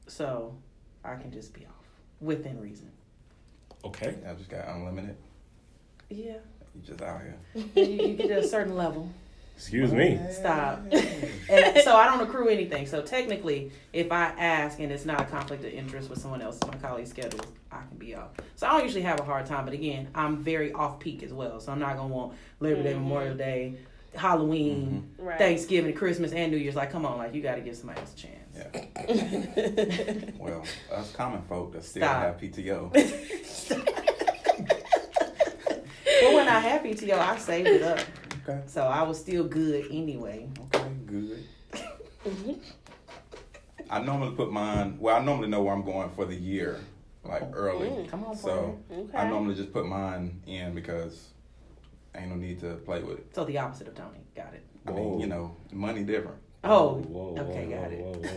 [0.08, 0.54] so
[1.06, 1.72] I can just be off
[2.20, 2.92] within reason.
[3.86, 4.14] Okay.
[4.30, 5.16] I just got unlimited.
[6.10, 6.34] Yeah.
[6.76, 7.38] You just out here.
[7.76, 9.10] you, you get to a certain level.
[9.56, 10.20] Excuse me.
[10.32, 10.82] Stop.
[10.92, 12.86] And so I don't accrue anything.
[12.86, 16.60] So technically, if I ask and it's not a conflict of interest with someone else,
[16.68, 17.40] my colleague's schedule,
[17.72, 18.30] I can be off.
[18.56, 19.64] So I don't usually have a hard time.
[19.66, 21.60] But again, I'm very off peak as well.
[21.60, 23.00] So I'm not gonna want Labor Day, Mhm.
[23.00, 23.76] Memorial Day,
[24.14, 25.38] Halloween, Right.
[25.38, 26.76] Thanksgiving, Christmas, and New Year's.
[26.76, 28.56] Like, come on, like you got to give somebody else a chance.
[28.56, 30.32] Yeah.
[30.40, 32.22] Well, us common folk that still Stop.
[32.22, 32.92] have PTO.
[36.22, 38.00] But when I had PTO, I saved it up.
[38.48, 38.62] Okay.
[38.68, 40.48] So I was still good anyway.
[40.76, 41.44] Okay, good.
[43.90, 44.98] I normally put mine.
[45.00, 46.80] Well, I normally know where I'm going for the year,
[47.24, 47.88] like early.
[47.90, 48.10] Mm.
[48.10, 49.18] Come on, So Okay.
[49.18, 51.30] I normally just put mine in because
[52.14, 53.28] ain't no need to play with it.
[53.34, 54.20] So the opposite of Tony.
[54.36, 54.64] Got it.
[54.88, 56.38] I mean, you know, money different.
[56.64, 58.32] Oh, Whoa, okay, whoa, got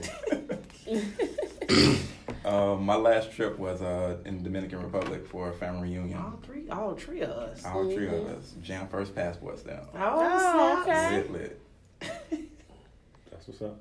[0.86, 1.98] it.
[2.50, 2.72] whoa, whoa.
[2.74, 6.18] Uh, my last trip was uh, in Dominican Republic for a family reunion.
[6.18, 7.64] All three, all three of us.
[7.64, 9.86] All three of us jam first passports down.
[9.94, 11.16] Oh, Oh, okay.
[11.16, 11.60] Lit, lit.
[13.30, 13.80] That's what's up.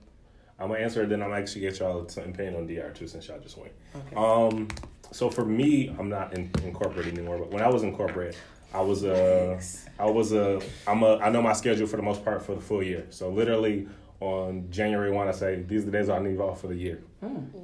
[0.59, 3.27] I'm gonna answer it, then I'm actually get y'all something paying on DR too, since
[3.27, 3.71] y'all just went.
[3.95, 4.15] Okay.
[4.15, 4.67] Um,
[5.11, 7.37] so for me, I'm not in, incorporated anymore.
[7.37, 8.35] But when I was incorporated,
[8.73, 9.59] I was a,
[9.99, 12.61] I was a, I'm a, I know my schedule for the most part for the
[12.61, 13.05] full year.
[13.11, 13.87] So literally
[14.19, 16.99] on January one, I say these are the days I need off for the year.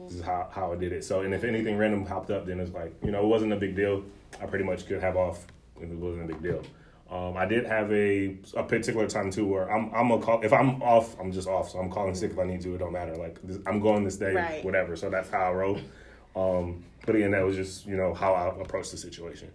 [0.06, 1.04] This is how how I did it.
[1.04, 3.56] So and if anything random popped up, then it's like you know it wasn't a
[3.56, 4.04] big deal.
[4.42, 5.46] I pretty much could have off,
[5.78, 6.62] if it wasn't a big deal.
[7.10, 10.54] Um, I did have a a particular time too where I'm I'm a call if
[10.54, 12.94] I'm off I'm just off so I'm calling sick if I need to it don't
[12.94, 14.66] matter like this, I'm going this day Right.
[14.66, 15.80] whatever so that's how I roll.
[16.36, 19.50] Um, but again, that was just you know how I approached the situation.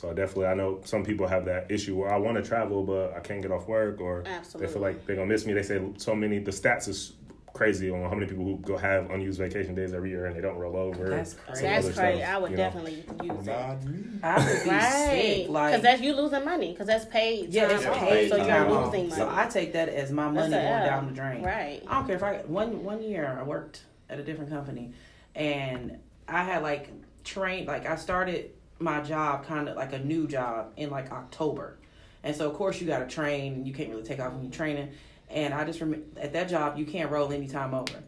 [0.00, 2.82] So I definitely I know some people have that issue where I want to travel
[2.82, 4.24] but I can't get off work or
[4.56, 5.52] they feel like they're gonna miss me.
[5.52, 7.12] They say so many the stats is
[7.52, 10.40] crazy on how many people who go have unused vacation days every year and they
[10.40, 11.10] don't roll over.
[11.10, 11.62] That's crazy.
[11.66, 12.18] That's crazy.
[12.20, 12.62] stuff, I would you know.
[12.62, 13.50] definitely use it.
[13.50, 15.36] I would be Right, sick.
[15.48, 16.70] because Like, that's you losing money.
[16.72, 17.52] Because that's paid.
[17.52, 18.30] yeah, it's off, paid.
[18.30, 18.86] so you're off.
[18.86, 19.20] losing money.
[19.20, 20.86] So I take that as my money That's going L.
[20.86, 21.42] down the drain.
[21.42, 21.82] Right.
[21.86, 24.92] I don't care if I one one year I worked at a different company,
[25.34, 26.88] and I had like
[27.24, 31.76] trained like I started my job kind of like a new job in like October,
[32.22, 34.42] and so of course you got to train and you can't really take off when
[34.42, 34.90] you're training.
[35.28, 38.02] And I just remember at that job you can't roll any time over.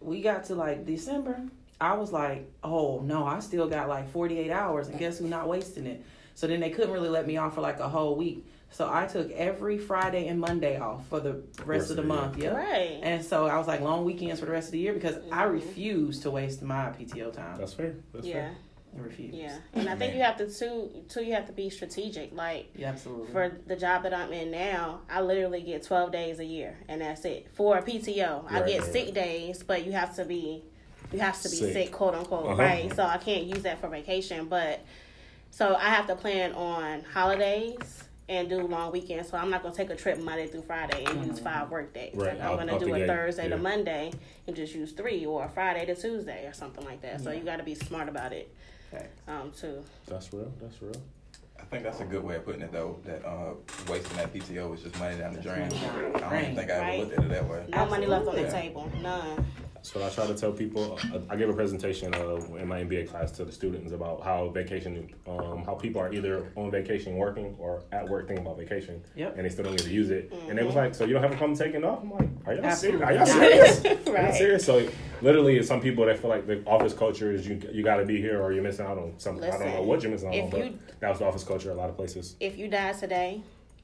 [0.00, 1.40] We got to like December,
[1.82, 5.48] I was like, oh no, I still got like 48 hours, and guess who's not
[5.48, 6.04] wasting it?
[6.34, 8.46] So then they couldn't really let me off for like a whole week.
[8.70, 12.38] So I took every Friday and Monday off for the rest of the month.
[12.38, 12.54] Yep.
[12.54, 13.00] Right.
[13.02, 15.42] And so I was like long weekends for the rest of the year because I
[15.42, 15.52] mm-hmm.
[15.52, 17.58] refuse to waste my PTO time.
[17.58, 17.96] That's fair.
[18.14, 18.34] That's yeah.
[18.34, 18.56] fair.
[18.96, 19.34] I refuse.
[19.34, 19.56] Yeah.
[19.74, 20.90] And I think you have to too.
[21.08, 22.34] Too, you have to be strategic.
[22.34, 23.32] Like Yeah, absolutely.
[23.32, 27.00] for the job that I'm in now, I literally get 12 days a year, and
[27.00, 28.44] that's it for a PTO.
[28.50, 29.14] I get right, sick right.
[29.14, 30.62] days, but you have to be,
[31.12, 31.72] you have to be Sick.
[31.72, 32.62] sick, quote unquote, Uh-huh.
[32.62, 32.94] right?
[32.94, 34.80] So I can't use that for vacation, but
[35.50, 39.28] so I have to plan on holidays and do long weekends.
[39.30, 42.14] So I'm not gonna take a trip Monday through Friday and use five work days.
[42.14, 43.56] Right, Like I'm gonna out do the a gate, Thursday to.
[43.58, 44.12] Monday
[44.46, 47.20] and just use three, or a Friday to Tuesday, or something like that.
[47.20, 48.61] So you got to be smart about it, Okay.
[49.28, 49.82] Um, too.
[50.06, 50.52] That's real.
[50.60, 50.92] That's real.
[51.58, 52.98] I think that's a good way of putting it though.
[53.04, 53.54] That uh,
[53.88, 55.68] wasting that PTO is just money down the drain.
[55.68, 57.00] That's money down I don't even think I ever Right.
[57.00, 57.64] looked at it that way.
[57.68, 58.68] No money left on the Absolutely.
[58.68, 59.46] table, none.
[59.84, 60.96] So I try to tell people.
[61.12, 64.48] uh, I gave a presentation uh, in my MBA class to the students about how
[64.48, 69.02] vacation, um, how people are either on vacation working or at work thinking about vacation,
[69.16, 69.34] Yep.
[69.36, 70.32] and they still don't get to use it.
[70.48, 72.54] And they was like, "So you don't have a problem taking off?" I'm like, "Are
[72.54, 73.02] y'all serious?
[73.02, 73.28] Are y'all not.
[73.28, 73.84] serious?
[73.84, 74.34] Are y'all Right.
[74.34, 74.88] serious?" So
[75.20, 78.20] literally, some people that feel like the office culture is you you got to be
[78.20, 79.50] here or you're missing out on something.
[79.50, 81.42] I don't know what you're missing out if on, but you- that was the office
[81.42, 82.36] culture a lot of places.
[82.38, 83.42] if you die today,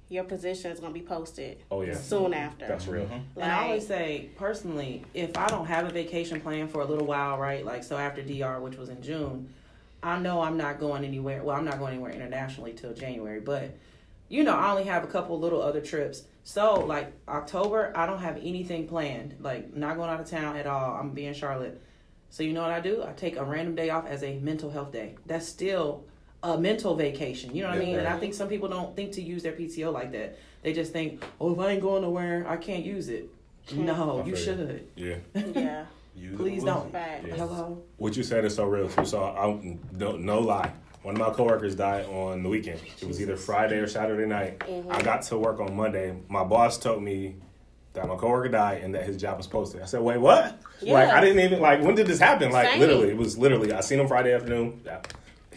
[0.09, 2.67] your position is gonna be posted Oh yeah, soon after.
[2.67, 3.05] that's real.
[3.05, 3.41] Mm-hmm.
[3.41, 7.07] And I always say, personally, if I don't have a vacation plan for a little
[7.07, 7.65] while, right?
[7.65, 9.53] Like, so after DR, which was in June,
[10.03, 11.43] I know I'm not going anywhere.
[11.43, 13.75] Well, I'm not going anywhere internationally till January, but
[14.29, 16.25] you know, I only have a couple little other trips.
[16.45, 19.37] So, like, October, I don't have anything planned.
[19.41, 20.95] Like, not going out of town at all.
[20.99, 21.81] I'm being Charlotte.
[22.31, 23.03] So, you know what I do?
[23.03, 25.17] I take a random day off as a mental health day.
[25.27, 26.05] That's still
[26.43, 27.55] a mental vacation.
[27.55, 27.87] You know what I Yeah.
[27.87, 27.99] mean?
[27.99, 30.39] And I think some people don't think to use their PTO like that.
[30.63, 33.29] They just think, oh, if I ain't going nowhere, I can't use it.
[33.75, 34.67] No, I you feel you.
[34.67, 34.87] should.
[34.97, 35.15] Yeah.
[35.55, 35.85] yeah,
[36.17, 36.87] Use Please don't.
[36.87, 36.97] lose it.
[36.97, 37.25] right.
[37.27, 37.35] Yeah.
[37.35, 37.83] Hello.
[37.99, 39.05] What you said is so real too.
[39.05, 40.73] So I no, no lie.
[41.03, 42.81] One of my coworkers died on the weekend.
[43.01, 44.59] It was either Friday or Saturday night.
[44.61, 44.91] Mm-hmm.
[44.91, 46.17] I got to work on Monday.
[46.29, 47.37] My boss told me
[47.93, 49.81] that my coworker died and that his job was posted.
[49.81, 51.83] I said, "Wait, what?" Like I didn't even like.
[51.83, 52.51] When did this happen?
[52.51, 52.81] Like Same.
[52.81, 53.73] literally, it was literally.
[53.73, 54.81] I seen him Friday afternoon.
[54.85, 55.01] Yeah.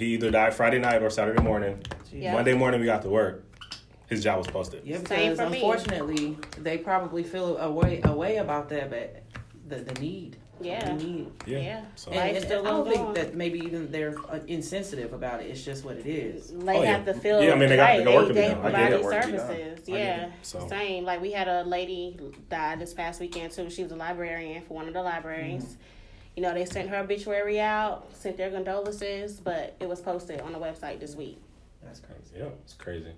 [0.02, 1.80] He either died Friday night or Saturday morning.
[2.12, 2.34] Yeah.
[2.34, 3.46] Monday morning we got to work.
[4.10, 4.82] His job was posted.
[4.84, 5.58] Yeah, Same because for me.
[5.60, 9.22] unfortunately, they probably feel a way a way about that, but
[9.70, 10.96] the the need Yeah.
[10.96, 11.32] We need.
[11.46, 11.58] Yeah.
[11.60, 11.82] Yeah.
[11.96, 13.14] So And, Life and still I don't think on.
[13.14, 15.52] that maybe even they're uh, insensitive about it.
[15.52, 16.48] It's just what it is.
[16.52, 16.92] They Oh, yeah.
[16.98, 17.98] have to feel Yeah, I mean, they got- right.
[18.00, 18.58] they got work they, be they done.
[18.58, 19.48] I provide get Work to be done.
[19.48, 19.90] services.
[19.90, 20.30] I Yeah.
[20.42, 21.04] So- same.
[21.06, 22.18] Like we had a lady
[22.50, 23.70] die this past weekend too.
[23.70, 25.64] She was a librarian for one of the libraries.
[25.64, 25.82] Mm-hmm.
[26.36, 30.54] You know, they sent her obituary out, sent their condolences, but it was posted on
[30.54, 31.41] the website this week.
[31.84, 32.36] That's crazy.
[32.38, 33.12] Yeah, it's crazy.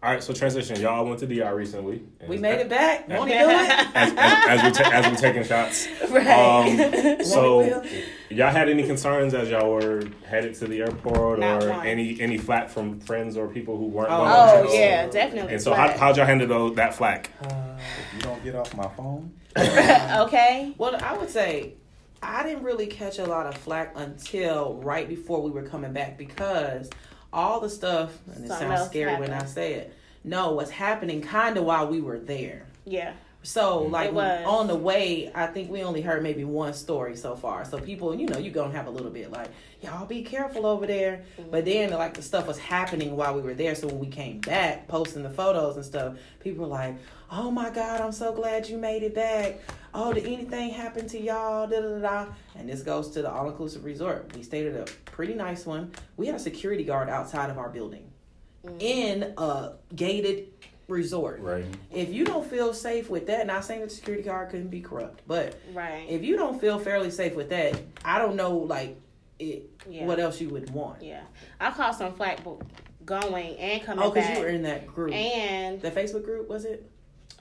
[0.00, 0.80] All right, so transition.
[0.80, 2.04] Y'all went to DR recently.
[2.28, 3.08] We made it back.
[3.08, 3.50] Won't he do it?
[3.96, 5.88] as, as, as we ta- as we taking shots.
[6.08, 7.18] Right.
[7.18, 7.82] Um, so,
[8.30, 11.86] y'all had any concerns as y'all were headed to the airport, Not or one.
[11.86, 14.10] any any flack from friends or people who weren't?
[14.10, 14.74] Oh, oh trips?
[14.74, 15.54] yeah, definitely.
[15.54, 17.30] And so, how how'd y'all handle tho- that flack?
[17.42, 20.74] Uh, If you don't get off my phone, okay.
[20.78, 21.74] well, I would say
[22.22, 26.18] I didn't really catch a lot of flack until right before we were coming back
[26.18, 26.90] because
[27.32, 30.70] all the stuff, and it Something sounds else scary when I say it, no, what's
[30.70, 32.66] happening kind of while we were there.
[32.84, 33.12] Yeah.
[33.42, 33.92] So mm-hmm.
[33.92, 37.64] like It on the way, I think we only heard maybe one story so far.
[37.64, 39.48] So people, you know, you gonna have a little bit like,
[39.80, 41.24] y'all be careful over there.
[41.38, 41.50] Mm-hmm.
[41.50, 43.74] But then like the stuff was happening while we were there.
[43.74, 46.96] So when we came back, posting the photos and stuff, people were like,
[47.30, 49.60] "Oh my God, I'm so glad you made it back.
[49.94, 52.24] Oh, did anything happen to y'all?" Da da da.
[52.24, 52.26] da.
[52.56, 54.34] And this goes to the all inclusive resort.
[54.36, 55.92] We stayed at a pretty nice one.
[56.16, 58.10] We had a security guard outside of our building,
[58.64, 58.80] mm.
[58.80, 60.48] in a gated
[60.88, 61.40] resort.
[61.40, 61.66] Right.
[61.92, 64.80] If you don't feel safe with that, not saying that the security guard couldn't be
[64.80, 66.06] corrupt, but Right.
[66.08, 68.98] if you don't feel fairly safe with that, I don't know like
[69.38, 70.06] it, Yeah.
[70.06, 71.02] what else you would want.
[71.02, 71.20] Yeah.
[71.60, 72.60] I caught some flack bo-
[73.04, 76.64] going and coming Oh, because you were in that group, and the Facebook group, was
[76.64, 76.90] it?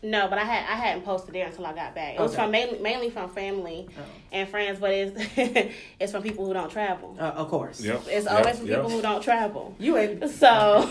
[0.03, 2.13] No, but I had I hadn't posted there until I got back.
[2.15, 4.01] It was from mainly mainly from family Oh.
[4.31, 5.19] and friends, but it's
[5.99, 7.17] it's from people who don't travel.
[7.19, 7.81] Uh, of course.
[7.81, 8.03] Yep.
[8.07, 8.75] It's yep, always from yep.
[8.77, 9.73] people who don't travel.
[9.79, 10.29] You ain't.
[10.29, 10.86] So All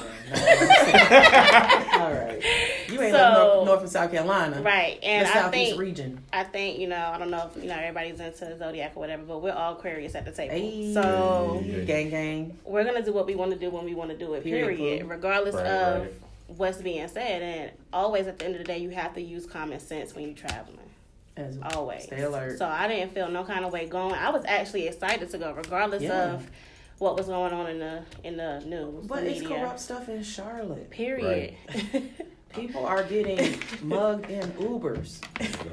[2.12, 2.42] right.
[2.88, 4.61] You ain't So- in North, North and South Carolina.
[4.62, 6.21] right, The and I Southeast think region.
[6.33, 9.23] I think you know I don't know if you know everybody's into zodiac or whatever,
[9.23, 10.53] but we're all Aquarius at the table.
[10.55, 10.92] Hey.
[10.92, 11.85] So Yeah.
[11.85, 12.59] Gang, gang.
[12.64, 14.42] we're gonna do what we want to do when we want to do it.
[14.42, 16.12] Period, Period, regardless Right, of right.
[16.49, 17.43] What's being said.
[17.43, 20.25] And always at the end of the day, you have to use common sense when
[20.25, 20.79] you're traveling.
[21.37, 22.05] As always.
[22.05, 22.59] Stay alert.
[22.59, 24.15] So I didn't feel no kind of way going.
[24.15, 26.33] I was actually excited to go, regardless Yeah.
[26.35, 26.51] of
[26.99, 29.59] what was going on in the in the news, but the it's media.
[29.59, 30.89] corrupt stuff in Charlotte.
[30.89, 31.55] Period.
[32.55, 35.21] People are getting mugged in Ubers.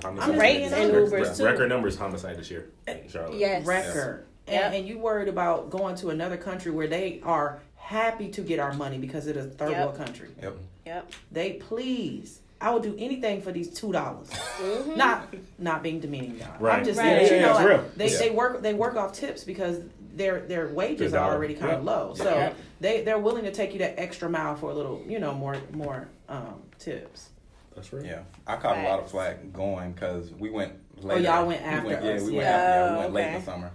[0.03, 0.37] Homicide.
[0.37, 1.45] Rates and Record- Ubers, too.
[1.45, 3.37] Record numbers homicide this year in Charlotte.
[3.39, 3.65] yes.
[3.65, 4.25] record.
[4.49, 4.63] Yep.
[4.65, 8.59] And, and you worried about going to another country where they are happy to get
[8.59, 9.85] our money because it is a third Yep.
[9.85, 10.29] world country.
[10.41, 10.55] yep.
[10.85, 11.11] Yep.
[11.31, 12.39] They please.
[12.61, 14.29] I would do anything for these two dollars.
[14.29, 14.95] Mhm.
[14.95, 16.47] Not not being demeaning, y'all.
[16.59, 16.79] Right.
[16.79, 17.27] I'm just Right.
[17.27, 17.85] saying, that, you know, it's like, real.
[17.97, 18.17] they Yeah.
[18.19, 19.79] they work they work off tips because
[20.15, 22.13] their their wages Their are already kind of low.
[22.15, 22.53] So Yeah.
[22.79, 25.57] they they're willing to take you that extra mile for a little, you know, more
[25.73, 27.29] more um, tips.
[27.75, 28.05] That's right.
[28.05, 31.19] Yeah, I caught a lot of flack going because we went later.
[31.27, 32.49] Oh, y'all went We after yeah, us, we went yeah.
[32.49, 33.71] after, yeah, we Oh, went late in the summer.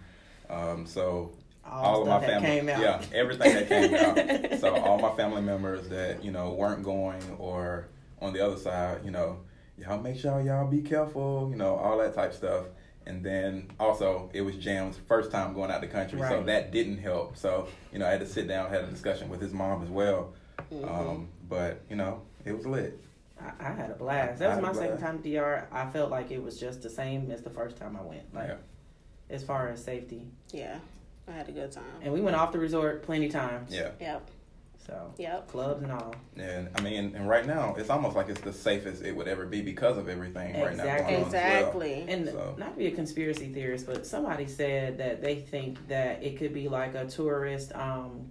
[0.48, 1.32] Um, so
[1.70, 2.80] All, all, the of my that family, came out.
[2.80, 4.58] yeah, everything that came out.
[4.60, 7.88] So all my family members that you know weren't going or
[8.20, 9.38] on the other side, you know,
[9.76, 12.64] y'all make sure y'all be careful, you know, all that type stuff.
[13.06, 16.98] And then also it was Jam's first time going out the country, so that didn't
[16.98, 17.36] help.
[17.36, 19.88] So you know, I had to sit down, had a discussion with his mom as
[19.88, 20.34] well.
[20.72, 20.88] Mm-hmm.
[20.88, 23.00] Um, but you know, it was lit.
[23.40, 24.40] I, I had a blast.
[24.40, 25.02] That was had a my second blast.
[25.04, 25.66] time to DR.
[25.70, 28.34] I felt like it was just the same as the first time I went.
[28.34, 28.56] Like Yeah.
[29.30, 30.26] as far as safety.
[30.52, 30.78] Yeah.
[31.28, 31.84] I had a good time.
[32.02, 33.72] And we went off the resort plenty times.
[33.74, 33.90] Yeah.
[34.00, 34.30] Yep.
[34.86, 35.48] So Yep.
[35.48, 36.14] clubs and all.
[36.38, 39.44] And I mean, and right now it's almost like it's the safest it would ever
[39.44, 41.04] be because of everything right now Exactly.
[41.12, 42.04] going on Exactly.
[42.08, 46.22] And So- not to be a conspiracy theorist, but somebody said that they think that
[46.22, 48.30] it could be like a tourist, um,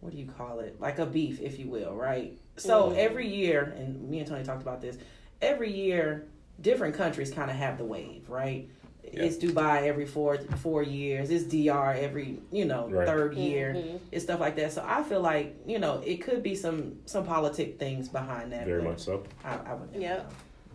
[0.00, 0.80] what do you call it?
[0.80, 2.38] Like a beef, if you will, right?
[2.56, 2.96] So Mhm.
[2.96, 4.98] every year, and me and Tony talked about this,
[5.40, 6.26] every year,
[6.60, 8.68] different countries kind of have the wave, right?
[9.10, 9.24] Yeah.
[9.24, 11.30] It's Dubai every four four years.
[11.30, 13.06] It's DR every you know Right.
[13.06, 13.74] third year.
[13.74, 13.98] Mhm.
[14.10, 14.72] It's stuff like that.
[14.72, 18.64] So I feel like you know it could be some some politic things behind that.
[18.66, 19.24] Very much so.
[19.44, 20.18] I, I would never Yep.
[20.18, 20.24] know.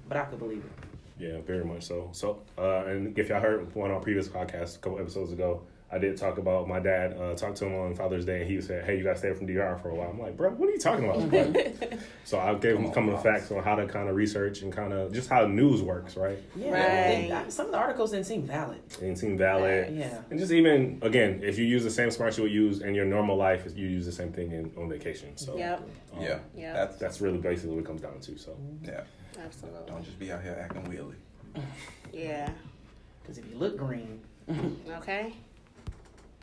[0.08, 1.24] But I could believe it.
[1.24, 2.10] Yeah, very much so.
[2.12, 5.64] So, uh, and if y'all heard one of our previous podcasts a couple episodes ago,
[5.90, 7.18] I did talk about my dad.
[7.18, 9.34] Uh, talked to him on Father's Day, and he said, "Hey, you got to stay
[9.34, 12.38] from DR for a while." I'm like, "Bro, what are you talking about?" Like, so
[12.40, 13.40] I gave him a Come couple on, of Pops.
[13.40, 16.40] facts on how to kind of research and kind of just how news works, right?
[16.58, 16.82] Yeah, Right.
[16.84, 18.80] and, uh, some of the articles didn't seem valid.
[18.90, 19.96] Didn't seem valid.
[19.96, 20.22] Yeah.
[20.30, 23.06] And just even again, if you use the same smarts you would use in your
[23.06, 25.38] normal life, you use the same thing in, on vacation.
[25.38, 25.80] So Yep.
[26.18, 26.74] um, Yeah, Yeah.
[26.74, 28.38] that's that's really basically what it comes down to.
[28.38, 29.02] So yeah.
[29.42, 29.80] Absolutely.
[29.88, 31.64] Don't just be out here acting wheelie.
[32.12, 32.50] Yeah.
[33.22, 34.22] Because if you look green
[34.90, 35.34] Okay.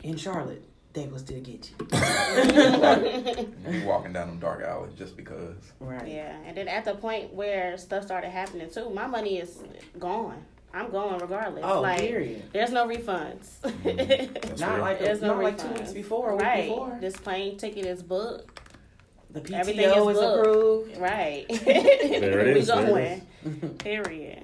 [0.05, 1.87] In Charlotte, they will still get you.
[3.71, 5.55] You walking down them dark alleys just because.
[5.79, 6.07] Right.
[6.07, 6.35] Yeah.
[6.45, 9.59] And then at the point where stuff started happening too, my money is
[9.99, 10.45] gone.
[10.73, 11.63] I'm going regardless.
[11.65, 12.43] Oh, like, period.
[12.53, 13.59] There's no refunds.
[13.61, 14.81] Mm, that's Not real.
[14.81, 16.69] like There's no not like two weeks before, a week right.
[16.69, 16.97] before.
[17.01, 18.59] This plane ticket is booked.
[19.31, 20.39] The PTO Everything is is, booked.
[20.39, 20.97] approved.
[20.97, 21.45] Right.
[21.49, 23.77] There it we is, there it going.
[23.79, 24.43] Period.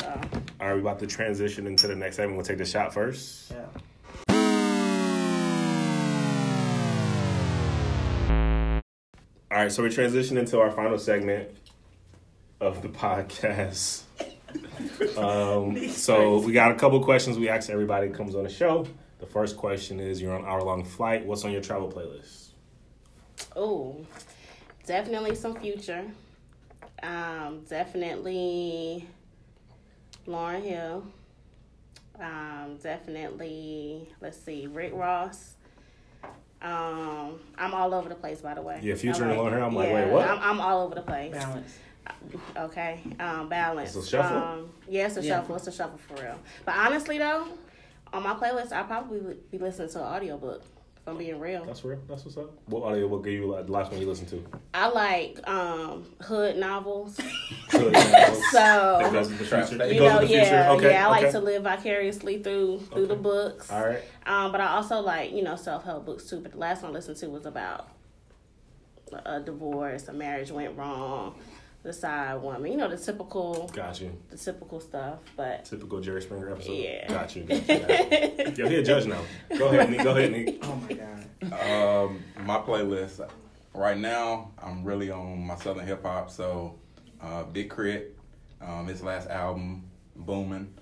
[0.00, 0.20] So
[0.60, 2.36] All right, we about to transition into the next segment.
[2.36, 3.50] We'll take the shot first.
[3.52, 3.64] Yeah.
[9.56, 11.48] All right, so we transition into our final segment
[12.60, 14.02] of the podcast.
[15.16, 18.86] um, so we got a couple questions we ask everybody that comes on the show.
[19.18, 21.24] The first question is: You're on hour long flight.
[21.24, 22.48] What's on your travel playlist?
[23.56, 24.04] Oh,
[24.84, 26.04] definitely some future.
[27.02, 29.08] Um, definitely
[30.26, 31.06] Lauryn Hill.
[32.20, 35.55] Um, definitely, let's see, Rick Ross.
[36.62, 38.80] Um, I'm all over the place, by the way.
[38.82, 39.62] Yeah, Future All and long hair.
[39.62, 40.28] I'm like, yeah, wait, what?
[40.28, 41.32] I'm, I'm all over the place.
[41.32, 41.78] Balance.
[42.56, 43.94] Okay, um, balance.
[43.96, 44.36] It's a shuffle?
[44.36, 45.40] Um, yeah, it's a Yeah.
[45.40, 45.56] shuffle.
[45.56, 46.38] It's a shuffle for real.
[46.64, 47.46] But honestly, though,
[48.12, 50.62] on my playlist, I probably would be listening to an audiobook.
[51.06, 51.64] If I'm being real.
[51.64, 52.00] That's real.
[52.08, 52.50] That's what's up.
[52.66, 54.44] What audiobook gave you like, the last one you listened to?
[54.74, 57.14] I like um, hood novels.
[57.70, 57.92] so
[58.50, 59.86] So goes to the future.
[59.86, 60.42] You know, to the future.
[60.42, 61.06] yeah, Okay, yeah.
[61.06, 63.70] I like to live vicariously through through the books.
[63.70, 64.02] All right.
[64.26, 66.40] Um, but I also like you know self help books too.
[66.40, 67.88] But the last one I listened to was about
[69.24, 71.36] a divorce, a marriage went wrong,
[71.86, 72.70] the side woman.
[72.70, 74.12] You know the typical Got you.
[74.30, 75.20] the typical stuff.
[75.36, 76.72] But Typical Jerry Springer episode.
[76.72, 77.08] Yeah.
[77.08, 77.44] Got you.
[77.44, 78.52] Got you.
[78.64, 79.20] Yo, he a judge now.
[79.56, 80.02] Go ahead, Nick.
[80.02, 80.58] Go ahead, Nick.
[80.64, 82.08] Oh my god.
[82.08, 83.26] Um, my playlist
[83.74, 86.30] right now, I'm really on my southern hip hop.
[86.30, 86.74] So,
[87.20, 88.04] uh, Big K.R.I.T.,
[88.60, 89.84] um, his last album,
[90.16, 90.72] booming.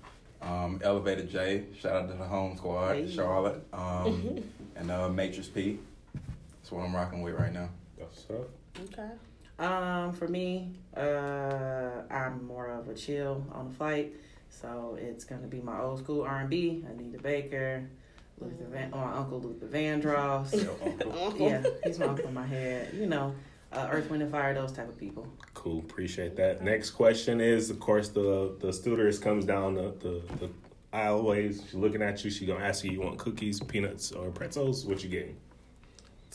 [0.41, 3.11] Um, Elevated J, shout out to the Home Squad, Hey.
[3.11, 4.43] Charlotte, um,
[4.75, 5.79] and uh, Matrix P.
[6.13, 7.69] That's what I'm rocking with right now.
[7.97, 8.99] That's what's up.
[8.99, 9.09] okay,
[9.57, 14.13] Um, for me, uh, I'm more of a chill on the flight,
[14.49, 16.83] so it's gonna be my old school R and B.
[16.89, 17.87] Anita Baker,
[18.39, 20.53] Luther Van, or my uncle Luther Vandross.
[21.39, 22.93] yeah, he's my uncle in my head.
[22.93, 23.33] You know,
[23.71, 25.25] uh, Earth, Wind, and Fire, those type of people.
[25.53, 25.79] Cool.
[25.79, 26.61] Appreciate that.
[26.61, 30.49] Next question is, of course, the the stewardess comes down the the, the
[30.93, 31.63] aisleways.
[31.63, 32.29] She's looking at you.
[32.29, 34.85] She gonna ask you, you want cookies, peanuts, or pretzels?
[34.85, 35.37] What you getting?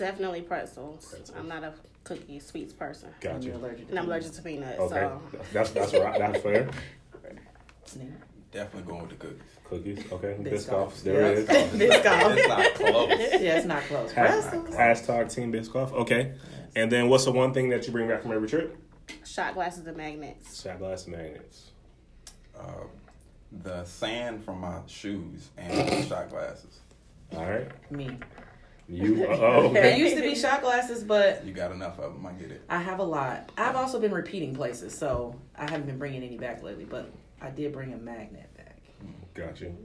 [0.00, 1.06] definitely pretzels.
[1.10, 1.38] Pretzels.
[1.38, 1.72] I'm not a
[2.04, 4.78] cookie sweets person, Got And you're allergic and I'm allergic to peanuts.
[4.80, 4.90] Okay.
[5.00, 5.20] So
[5.52, 6.18] That's that's right.
[6.18, 6.68] That's fair.
[8.52, 9.42] Definitely going with the cookies.
[9.64, 10.12] Cookies.
[10.12, 10.36] Okay.
[10.40, 10.92] Biscoff.
[10.92, 11.02] Biscoff.
[11.02, 11.54] There it Yeah.
[11.56, 11.70] is.
[11.72, 12.36] Biscoff.
[12.36, 13.10] It's not close.
[13.40, 14.12] Yeah, it's not close.
[14.12, 14.74] Has- Pretzels.
[14.74, 15.92] Hashtag Team Biscoff.
[15.92, 16.34] Okay.
[16.74, 18.76] And then what's the one thing that you bring back from every trip?
[19.24, 20.62] shot glasses and magnets.
[20.62, 21.70] Shot glass and magnets.
[22.58, 22.84] Uh,
[23.62, 26.78] the sand from my shoes and shot glasses.
[27.36, 27.68] All right.
[27.90, 28.18] Me.
[28.90, 29.26] You.
[29.30, 29.72] Oh.
[29.72, 29.98] There Okay.
[29.98, 32.62] used to be shot glasses, but You got enough of them, I get it.
[32.68, 33.50] I have a lot.
[33.56, 36.84] I've also been repeating places, so I haven't been bringing any back lately.
[36.84, 37.10] But
[37.40, 38.76] I did bring a magnet back.
[39.34, 39.76] Got you.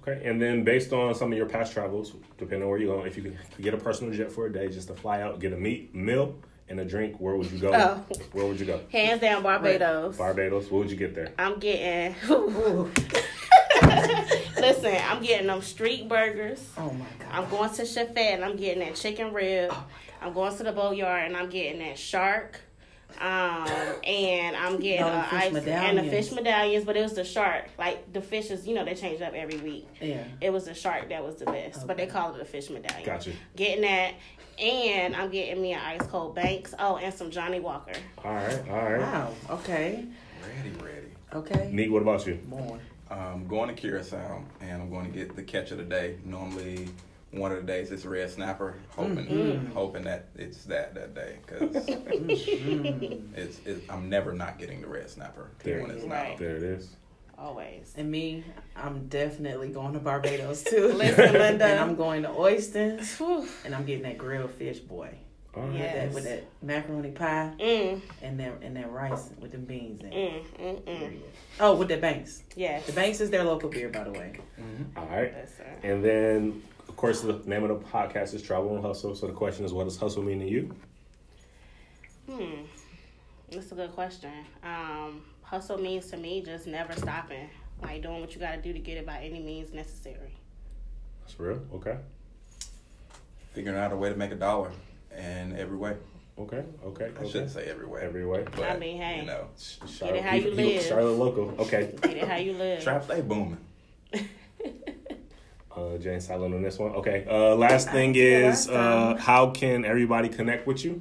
[0.00, 3.06] Okay, and then based on some of your past travels, depending on where you're going,
[3.06, 5.52] if you could get a personal jet for a day just to fly out, get
[5.52, 6.36] a meat meal
[6.68, 7.70] and a drink, where would you go?
[7.72, 8.04] Oh.
[8.32, 8.80] Where would you go?
[8.90, 10.16] Hands down, Barbados.
[10.16, 10.70] Barbados.
[10.70, 11.28] What would you get there?
[11.38, 12.16] I'm getting.
[14.56, 16.68] Listen, I'm getting them street burgers.
[16.76, 17.28] Oh my god.
[17.30, 19.72] I'm going to Chefette and I'm getting that chicken rib.
[20.20, 22.60] I'm going to the boatyard and I'm getting that shark.
[23.20, 23.68] Um,
[24.04, 27.24] and I'm getting No, the fish ice and the fish medallions, but it was the
[27.24, 27.66] shark.
[27.78, 29.86] Like the fishes, you know, they change up every week.
[30.00, 30.24] Yeah.
[30.40, 33.04] It was the shark that was the best, but they call it the fish medallion.
[33.04, 33.32] Gotcha.
[33.54, 34.14] Getting that,
[34.58, 36.74] and I'm getting me an ice cold Banks.
[36.78, 37.92] Oh, and some Johnnie Walker.
[38.24, 39.00] All right, all right.
[39.00, 39.34] Wow.
[39.50, 40.06] Okay.
[40.56, 41.06] Ready, ready.
[41.34, 41.70] Okay.
[41.72, 41.90] Neat.
[41.92, 42.38] What about you?
[42.48, 42.78] More.
[43.12, 46.16] Um, going to Curacao, and I'm going to get the catch of the day.
[46.24, 46.88] Normally,
[47.30, 48.76] one of the days it's red snapper.
[48.96, 49.72] Hoping, Mm.
[49.74, 53.90] hoping that it's that that day because it's, it's.
[53.90, 55.82] I'm never not getting the red snapper There.
[55.82, 56.30] when it's Right.
[56.30, 56.38] not.
[56.38, 56.96] There it is.
[57.36, 57.92] Always.
[57.98, 58.44] And me,
[58.76, 60.92] I'm definitely going to Barbados too.
[60.94, 61.64] Listen, Linda.
[61.66, 63.46] and I'm going to Oistins, Whew.
[63.66, 65.10] and I'm getting that grilled fish, boy.
[65.54, 65.74] All right.
[65.74, 65.82] Yeah.
[65.82, 66.14] With that, Yes.
[66.14, 70.10] with that macaroni pie Mm, and that and that rice with the beans in.
[70.10, 71.20] mm, mm, mm.
[71.60, 72.42] Oh, with the Banks.
[72.56, 72.86] Yes.
[72.86, 74.32] The Banks is their local beer, by the way.
[74.96, 75.34] All right.
[75.34, 75.66] Listen.
[75.82, 79.14] And then, of course, the name of the podcast is Travel and Hustle.
[79.14, 80.74] So the question is, what does hustle mean to you?
[82.30, 82.62] Hmm.
[83.50, 84.30] That's a good question.
[84.62, 87.50] Um, hustle means to me just never stopping,
[87.82, 90.32] like doing what you got to do to get it by any means necessary.
[91.20, 91.60] That's real.
[91.74, 91.98] Okay.
[93.52, 94.70] Figuring out a way to make a dollar,
[95.16, 95.96] in every way.
[96.38, 96.64] Okay.
[96.84, 97.04] Okay.
[97.04, 97.30] I okay.
[97.30, 98.00] shouldn't say every way.
[98.02, 98.44] Every way.
[98.56, 99.20] But, I mean, hey.
[99.20, 99.48] you know,
[99.86, 100.82] Charlotte, it how you live.
[100.82, 101.54] Charlotte local.
[101.58, 101.94] Okay.
[102.02, 102.82] Get it how you live.
[102.82, 103.58] trap stay booming.
[105.74, 106.92] Uh, Jane silent on this one.
[106.96, 107.24] Okay.
[107.26, 111.00] Uh, last thing is, uh, how can everybody connect with you?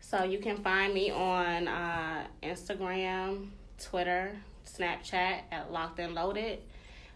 [0.00, 4.32] So you can find me on uh, Instagram, Twitter,
[4.66, 6.60] Snapchat at Locked and Loaded.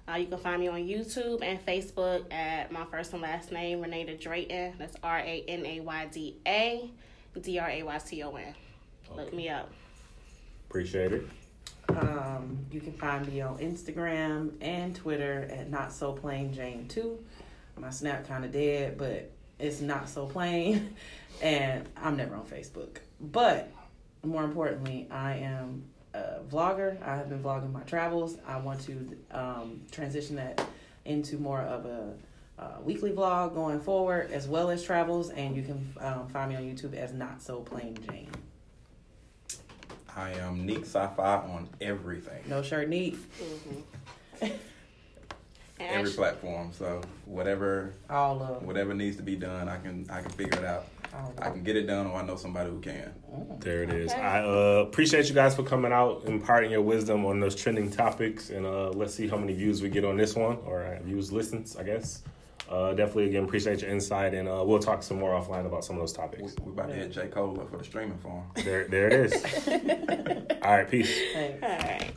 [0.08, 3.82] Uh, you can find me on YouTube and Facebook at my first and last name,
[3.82, 4.74] Ranayda Drayton.
[4.78, 6.90] That's R A N A Y D A
[7.38, 8.54] D R A Y T O N.
[9.14, 9.70] Look me up.
[10.68, 11.28] Appreciate it.
[11.90, 17.18] Um, you can find me on Instagram and Twitter at not so plain Jane two.
[17.76, 20.94] My snap kind of dead, but it's not so plain,
[21.42, 22.96] and I'm never on Facebook.
[23.20, 23.70] But
[24.24, 25.84] more importantly, I am
[26.18, 27.00] a vlogger.
[27.02, 28.36] I have been vlogging my travels.
[28.46, 30.64] I want to um, transition that
[31.04, 32.14] into more of a
[32.58, 35.30] uh, weekly vlog going forward, as well as travels.
[35.30, 38.30] And you can um, find me on YouTube as not so plain Jane.
[40.16, 43.16] I am Neek Sci-Fi on everything, No shirt neat.
[45.80, 46.72] And every platform.
[46.72, 50.64] So whatever All of whatever needs to be done, I can I can figure it
[50.64, 50.86] out.
[51.14, 53.12] All I can get it done, or I know somebody who can.
[53.60, 54.10] There it is.
[54.12, 54.20] Okay.
[54.20, 57.90] I uh, appreciate you guys for coming out, and imparting your wisdom on those trending
[57.90, 61.02] topics, and uh, let's see how many views we get on this one, or uh,
[61.02, 62.22] views, listens, I guess.
[62.68, 65.96] Uh, definitely, again, appreciate your insight, and uh, we'll talk some more offline about some
[65.96, 66.54] of those We, topics.
[66.62, 68.44] we about to hit J Cole for the streaming form.
[68.56, 69.68] There, there it is.
[70.62, 71.18] All right, peace.
[71.32, 71.62] Thanks.
[71.62, 72.12] All right.